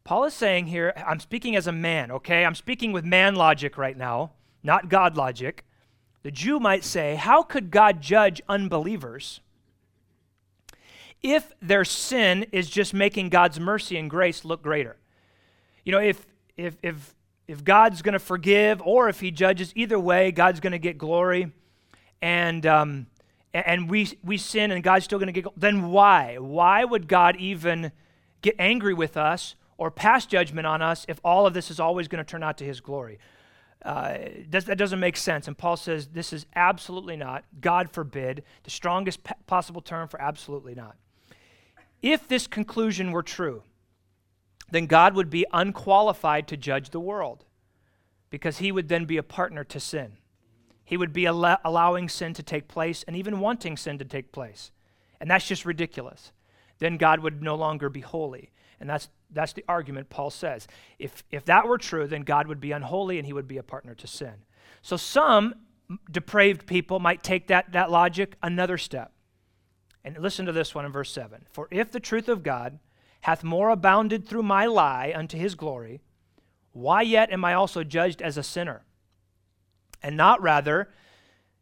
Paul 0.05 0.23
is 0.23 0.35
saying 0.35 0.67
here, 0.67 0.93
I'm 1.05 1.19
speaking 1.19 1.57
as 1.57 1.67
a 1.67 1.73
man, 1.73 2.13
okay? 2.13 2.45
I'm 2.45 2.55
speaking 2.55 2.93
with 2.93 3.05
man 3.05 3.35
logic 3.35 3.77
right 3.77 3.99
now, 3.99 4.35
not 4.63 4.89
God 4.89 5.17
logic. 5.17 5.65
The 6.23 6.31
Jew 6.31 6.61
might 6.61 6.85
say, 6.85 7.17
How 7.17 7.43
could 7.43 7.73
God 7.73 8.01
judge 8.01 8.41
unbelievers? 8.49 9.41
If 11.23 11.53
their 11.61 11.85
sin 11.85 12.47
is 12.53 12.69
just 12.69 12.95
making 12.95 13.31
God's 13.31 13.59
mercy 13.59 13.97
and 13.97 14.09
grace 14.09 14.45
look 14.45 14.63
greater. 14.63 14.97
You 15.85 15.93
know, 15.93 16.01
if 16.01 16.27
if 16.57 16.77
if 16.83 17.15
if 17.49 17.65
God's 17.65 18.03
going 18.03 18.15
to 18.15 18.19
forgive 18.19 18.83
or 18.83 19.09
if 19.09 19.21
He 19.21 19.31
judges, 19.31 19.73
either 19.77 19.99
way, 19.99 20.33
God's 20.33 20.61
going 20.61 20.73
to 20.73 20.79
get 20.79 20.99
glory, 20.99 21.53
and 22.21 22.67
um, 22.67 23.07
and 23.55 23.89
we 23.89 24.19
we 24.23 24.37
sin 24.37 24.71
and 24.71 24.83
God's 24.83 25.05
still 25.05 25.19
going 25.19 25.33
to 25.33 25.41
get. 25.41 25.61
Then 25.61 25.91
why? 25.91 26.37
Why 26.39 26.85
would 26.85 27.09
God 27.09 27.37
even 27.37 27.93
get 28.43 28.57
angry 28.59 28.95
with 28.95 29.17
us 29.17 29.55
or 29.79 29.91
pass 29.91 30.27
judgment 30.27 30.67
on 30.67 30.83
us 30.83 31.07
if 31.09 31.21
all 31.25 31.47
of 31.47 31.55
this 31.55 31.71
is 31.71 31.81
always 31.81 32.09
going 32.09 32.25
to 32.25 32.29
turn 32.29 32.43
out 32.43 32.59
to 32.59 32.65
His 32.65 32.81
glory? 32.81 33.19
Uh, 33.85 34.19
that 34.51 34.79
doesn't 34.79 34.99
make 34.99 35.17
sense. 35.17 35.47
And 35.47 35.57
Paul 35.57 35.77
says 35.77 36.09
this 36.09 36.33
is 36.33 36.47
absolutely 36.57 37.17
not. 37.17 37.45
God 37.61 37.91
forbid. 37.91 38.43
The 38.65 38.71
strongest 38.71 39.21
possible 39.47 39.81
term 39.81 40.09
for 40.09 40.21
absolutely 40.21 40.75
not. 40.75 40.97
If 42.07 42.29
this 42.29 42.47
conclusion 42.47 43.11
were 43.11 43.25
true, 43.25 43.65
then 44.71 44.87
God 44.87 45.17
would 45.17 45.29
be 45.29 45.45
unqualified 45.53 46.47
to 46.47 46.57
judge 46.57 46.91
the 46.91 47.01
world 47.01 47.45
because 48.31 48.59
he 48.59 48.71
would 48.71 48.89
then 48.89 49.07
be 49.07 49.17
a 49.17 49.25
partner 49.25 49.65
to 49.65 49.81
sin. 49.81 50.13
He 50.85 50.97
would 50.97 51.13
be 51.13 51.27
al- 51.27 51.59
allowing 51.65 52.09
sin 52.09 52.33
to 52.35 52.45
take 52.45 52.69
place 52.69 53.03
and 53.09 53.17
even 53.17 53.41
wanting 53.41 53.77
sin 53.77 53.99
to 53.99 54.05
take 54.05 54.31
place. 54.31 54.71
And 55.21 55.29
that's 55.29 55.49
just 55.49 55.65
ridiculous. 55.65 56.31
Then 56.79 56.97
God 56.97 57.19
would 57.25 57.43
no 57.43 57.57
longer 57.57 57.89
be 57.89 58.03
holy. 58.03 58.53
And 58.79 58.89
that's, 58.89 59.09
that's 59.33 59.55
the 59.55 59.65
argument 59.69 60.09
Paul 60.09 60.31
says. 60.31 60.69
If, 61.01 61.25
if 61.33 61.45
that 61.47 61.67
were 61.67 61.77
true, 61.77 62.07
then 62.07 62.23
God 62.23 62.47
would 62.47 62.61
be 62.61 62.71
unholy 62.71 63.19
and 63.19 63.27
he 63.27 63.33
would 63.33 63.49
be 63.49 63.59
a 63.59 63.65
partner 63.65 63.97
to 63.97 64.07
sin. 64.07 64.45
So 64.81 64.97
some 64.97 65.57
depraved 66.09 66.69
people 66.69 67.01
might 67.01 67.25
take 67.25 67.49
that, 67.49 67.73
that 67.73 67.91
logic 67.91 68.37
another 68.45 68.79
step. 68.79 69.11
And 70.07 70.17
listen 70.19 70.47
to 70.47 70.53
this 70.53 70.73
one 70.73 70.87
in 70.87 70.93
verse 70.93 71.11
7 71.11 71.47
For 71.51 71.67
if 71.73 71.91
the 71.91 71.99
truth 71.99 72.29
of 72.29 72.45
God 72.45 72.79
hath 73.23 73.43
more 73.43 73.71
abounded 73.71 74.25
through 74.25 74.45
my 74.45 74.65
lie 74.65 75.13
unto 75.15 75.37
his 75.37 75.57
glory, 75.57 76.01
why 76.73 77.03
yet 77.03 77.33
am 77.33 77.45
I 77.45 77.55
also 77.55 77.83
judged 77.83 78.23
as 78.23 78.37
a 78.37 78.45
sinner? 78.45 78.85
And 80.01 80.17
not 80.17 80.41
rather 80.41 80.91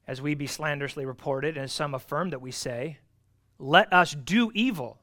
as 0.07 0.21
we 0.21 0.35
be 0.35 0.47
slanderously 0.47 1.07
reported, 1.07 1.57
and 1.57 1.71
some 1.71 1.95
affirm 1.95 2.29
that 2.29 2.43
we 2.43 2.51
say, 2.51 2.99
let 3.59 3.91
us 3.91 4.13
do 4.13 4.53
evil 4.53 4.99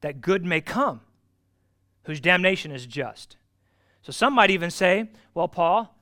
that 0.00 0.20
good 0.20 0.44
may 0.44 0.60
come, 0.60 1.00
whose 2.06 2.20
damnation 2.20 2.72
is 2.72 2.86
just. 2.86 3.36
So 4.02 4.10
some 4.10 4.34
might 4.34 4.50
even 4.50 4.72
say, 4.72 5.10
well, 5.32 5.46
Paul, 5.46 5.94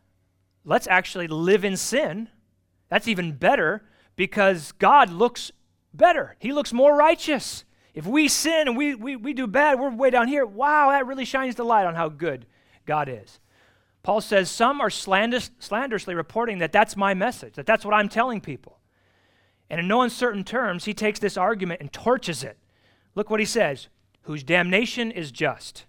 let's 0.65 0.87
actually 0.87 1.27
live 1.27 1.67
in 1.67 1.77
sin. 1.77 2.31
That's 2.89 3.09
even 3.09 3.33
better 3.33 3.85
because 4.17 4.73
God 4.73 5.11
looks 5.11 5.53
better, 5.93 6.37
He 6.39 6.53
looks 6.53 6.73
more 6.73 6.97
righteous. 6.97 7.65
If 7.95 8.07
we 8.07 8.29
sin 8.29 8.69
and 8.69 8.77
we, 8.77 8.95
we, 8.95 9.17
we 9.17 9.33
do 9.33 9.47
bad, 9.47 9.81
we're 9.81 9.91
way 9.91 10.11
down 10.11 10.29
here. 10.29 10.47
Wow, 10.47 10.91
that 10.91 11.07
really 11.07 11.25
shines 11.25 11.57
the 11.57 11.65
light 11.65 11.85
on 11.85 11.97
how 11.97 12.09
good 12.09 12.47
God 12.87 13.09
is. 13.09 13.41
Paul 14.05 14.21
says 14.21 14.51
some 14.51 14.81
are 14.81 14.91
slanders, 14.91 15.51
slanderously 15.59 16.15
reporting 16.15 16.59
that 16.59 16.71
that's 16.71 16.97
my 16.97 17.13
message, 17.13 17.55
that 17.55 17.67
that's 17.67 17.85
what 17.85 17.95
I'm 17.95 18.09
telling 18.09 18.41
people. 18.41 18.79
And 19.69 19.81
in 19.81 19.89
no 19.89 20.03
uncertain 20.03 20.45
terms, 20.45 20.85
he 20.85 20.95
takes 20.95 21.19
this 21.19 21.37
argument 21.37 21.81
and 21.81 21.93
torches 21.93 22.45
it. 22.45 22.57
Look 23.15 23.31
what 23.31 23.41
he 23.41 23.47
says 23.47 23.89
whose 24.23 24.43
damnation 24.43 25.11
is 25.11 25.33
just. 25.33 25.87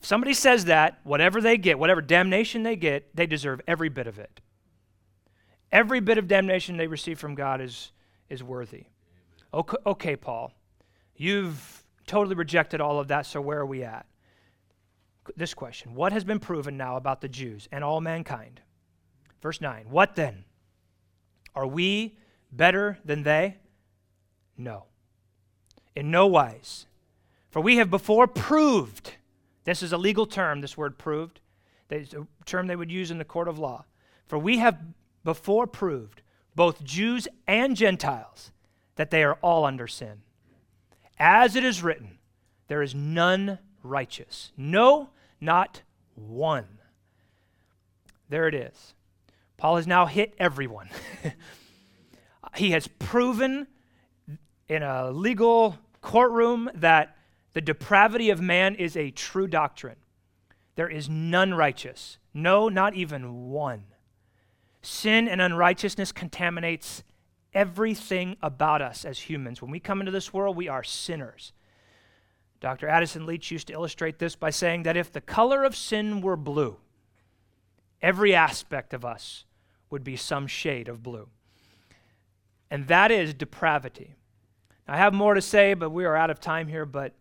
If 0.00 0.06
somebody 0.06 0.32
says 0.34 0.64
that, 0.64 0.98
whatever 1.04 1.40
they 1.40 1.58
get, 1.58 1.78
whatever 1.78 2.00
damnation 2.00 2.62
they 2.62 2.74
get, 2.74 3.14
they 3.14 3.26
deserve 3.26 3.60
every 3.66 3.90
bit 3.90 4.06
of 4.06 4.18
it. 4.18 4.40
Every 5.70 6.00
bit 6.00 6.18
of 6.18 6.26
damnation 6.26 6.76
they 6.76 6.86
receive 6.86 7.18
from 7.18 7.34
God 7.34 7.60
is, 7.60 7.92
is 8.28 8.42
worthy. 8.42 8.86
Okay, 9.52 9.76
okay, 9.84 10.16
Paul, 10.16 10.52
you've 11.16 11.84
totally 12.06 12.36
rejected 12.36 12.80
all 12.80 13.00
of 13.00 13.08
that, 13.08 13.26
so 13.26 13.40
where 13.40 13.58
are 13.58 13.66
we 13.66 13.82
at? 13.82 14.06
This 15.36 15.54
question 15.54 15.94
What 15.94 16.12
has 16.12 16.24
been 16.24 16.40
proven 16.40 16.76
now 16.76 16.96
about 16.96 17.20
the 17.20 17.28
Jews 17.28 17.68
and 17.72 17.84
all 17.84 18.00
mankind? 18.00 18.60
Verse 19.42 19.60
9 19.60 19.86
What 19.90 20.14
then? 20.14 20.44
Are 21.54 21.66
we 21.66 22.16
better 22.52 22.98
than 23.04 23.22
they? 23.22 23.56
No. 24.56 24.84
In 25.96 26.10
no 26.10 26.26
wise. 26.26 26.86
For 27.50 27.60
we 27.60 27.76
have 27.76 27.90
before 27.90 28.28
proved, 28.28 29.14
this 29.64 29.82
is 29.82 29.92
a 29.92 29.98
legal 29.98 30.26
term, 30.26 30.60
this 30.60 30.76
word 30.76 30.96
proved, 30.96 31.40
it's 31.90 32.14
a 32.14 32.26
term 32.44 32.68
they 32.68 32.76
would 32.76 32.92
use 32.92 33.10
in 33.10 33.18
the 33.18 33.24
court 33.24 33.48
of 33.48 33.58
law. 33.58 33.84
For 34.26 34.38
we 34.38 34.58
have 34.58 34.78
before 35.24 35.66
proved, 35.66 36.22
both 36.54 36.84
Jews 36.84 37.26
and 37.48 37.76
Gentiles, 37.76 38.52
that 39.00 39.10
they 39.10 39.24
are 39.24 39.38
all 39.40 39.64
under 39.64 39.86
sin. 39.86 40.20
As 41.18 41.56
it 41.56 41.64
is 41.64 41.82
written, 41.82 42.18
there 42.68 42.82
is 42.82 42.94
none 42.94 43.58
righteous. 43.82 44.52
No, 44.58 45.08
not 45.40 45.80
one. 46.14 46.66
There 48.28 48.46
it 48.46 48.54
is. 48.54 48.92
Paul 49.56 49.76
has 49.76 49.86
now 49.86 50.04
hit 50.04 50.34
everyone. 50.38 50.90
he 52.56 52.72
has 52.72 52.88
proven 52.88 53.68
in 54.68 54.82
a 54.82 55.10
legal 55.10 55.78
courtroom 56.02 56.70
that 56.74 57.16
the 57.54 57.62
depravity 57.62 58.28
of 58.28 58.42
man 58.42 58.74
is 58.74 58.98
a 58.98 59.10
true 59.12 59.46
doctrine. 59.46 59.96
There 60.74 60.90
is 60.90 61.08
none 61.08 61.54
righteous. 61.54 62.18
No, 62.34 62.68
not 62.68 62.94
even 62.94 63.48
one. 63.48 63.84
Sin 64.82 65.26
and 65.26 65.40
unrighteousness 65.40 66.12
contaminates 66.12 67.02
everything 67.52 68.36
about 68.42 68.82
us 68.82 69.04
as 69.04 69.18
humans. 69.18 69.60
When 69.60 69.70
we 69.70 69.80
come 69.80 70.00
into 70.00 70.12
this 70.12 70.32
world, 70.32 70.56
we 70.56 70.68
are 70.68 70.84
sinners. 70.84 71.52
Dr. 72.60 72.88
Addison 72.88 73.26
Leitch 73.26 73.50
used 73.50 73.68
to 73.68 73.72
illustrate 73.72 74.18
this 74.18 74.36
by 74.36 74.50
saying 74.50 74.82
that 74.82 74.96
if 74.96 75.10
the 75.10 75.20
color 75.20 75.64
of 75.64 75.74
sin 75.74 76.20
were 76.20 76.36
blue, 76.36 76.76
every 78.02 78.34
aspect 78.34 78.92
of 78.92 79.04
us 79.04 79.44
would 79.88 80.04
be 80.04 80.16
some 80.16 80.46
shade 80.46 80.88
of 80.88 81.02
blue. 81.02 81.28
And 82.70 82.86
that 82.86 83.10
is 83.10 83.34
depravity. 83.34 84.14
I 84.86 84.96
have 84.96 85.14
more 85.14 85.34
to 85.34 85.40
say, 85.40 85.74
but 85.74 85.90
we 85.90 86.04
are 86.04 86.16
out 86.16 86.30
of 86.30 86.40
time 86.40 86.68
here. 86.68 86.84
But 86.84 87.14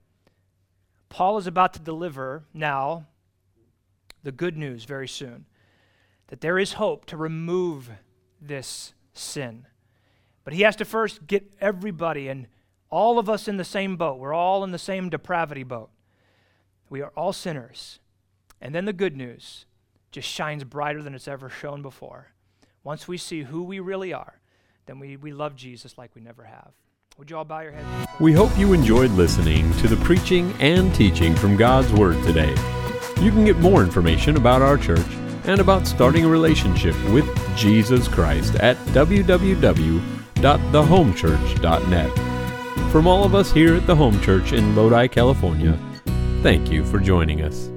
Paul 1.08 1.38
is 1.38 1.48
about 1.48 1.74
to 1.74 1.80
deliver 1.80 2.44
now 2.54 3.08
the 4.24 4.32
good 4.32 4.58
news 4.58 4.86
very 4.86 5.08
soon 5.08 5.46
that 6.28 6.42
there 6.42 6.60
is 6.60 6.74
hope 6.74 7.06
to 7.06 7.18
remove 7.18 7.90
this 8.40 8.94
sin. 9.14 9.66
But 10.50 10.56
he 10.56 10.64
has 10.64 10.76
to 10.78 10.86
first 10.86 11.28
get 11.28 11.46
everybody 11.62 12.28
and 12.28 12.48
all 12.90 13.20
of 13.20 13.30
us 13.30 13.48
in 13.48 13.58
the 13.58 13.64
same 13.64 13.98
boat. 13.98 14.18
We're 14.18 14.34
all 14.34 14.64
in 14.64 14.72
the 14.72 14.80
same 14.80 15.08
depravity 15.08 15.62
boat. 15.62 15.92
We 16.90 17.04
are 17.04 17.12
all 17.16 17.34
sinners. 17.34 18.00
And 18.60 18.74
then 18.74 18.86
the 18.86 18.92
good 18.92 19.16
news 19.16 19.68
just 20.12 20.28
shines 20.28 20.64
brighter 20.64 21.04
than 21.04 21.14
it's 21.14 21.28
ever 21.28 21.52
shone 21.52 21.84
before. 21.84 22.30
Once 22.84 23.08
we 23.08 23.16
see 23.16 23.44
who 23.44 23.62
we 23.62 23.80
really 23.80 24.12
are, 24.12 24.40
then 24.88 24.98
we, 24.98 25.18
we 25.18 25.32
love 25.32 25.56
Jesus 25.56 26.00
like 26.00 26.16
we 26.16 26.22
never 26.22 26.46
have. 26.46 26.72
Would 27.20 27.30
you 27.30 27.38
all 27.38 27.46
bow 27.46 27.60
your 27.60 27.74
heads? 27.74 28.08
We 28.20 28.34
hope 28.34 28.58
you 28.58 28.74
enjoyed 28.74 29.12
listening 29.12 29.72
to 29.74 29.88
the 29.88 30.04
preaching 30.04 30.52
and 30.60 30.96
teaching 30.96 31.36
from 31.36 31.58
God's 31.58 31.94
Word 31.94 32.20
today. 32.24 32.56
You 33.22 33.30
can 33.30 33.46
get 33.46 33.58
more 33.58 33.84
information 33.84 34.36
about 34.36 34.64
our 34.64 34.80
church 34.80 35.06
and 35.44 35.62
about 35.62 35.86
starting 35.86 36.26
a 36.26 36.28
relationship 36.28 36.96
with 37.12 37.28
Jesus 37.56 38.08
Christ 38.08 38.56
at 38.56 38.78
www.thehomechurch.net. 40.42 42.92
From 42.92 43.08
all 43.08 43.24
of 43.24 43.36
us 43.36 43.52
here 43.52 43.76
at 43.76 43.86
the 43.86 43.96
Home 43.96 44.20
Church 44.22 44.54
in 44.54 44.76
Lodi, 44.76 45.08
California, 45.08 45.78
thank 46.42 46.72
you 46.72 46.84
for 46.84 47.00
joining 47.00 47.42
us. 47.42 47.70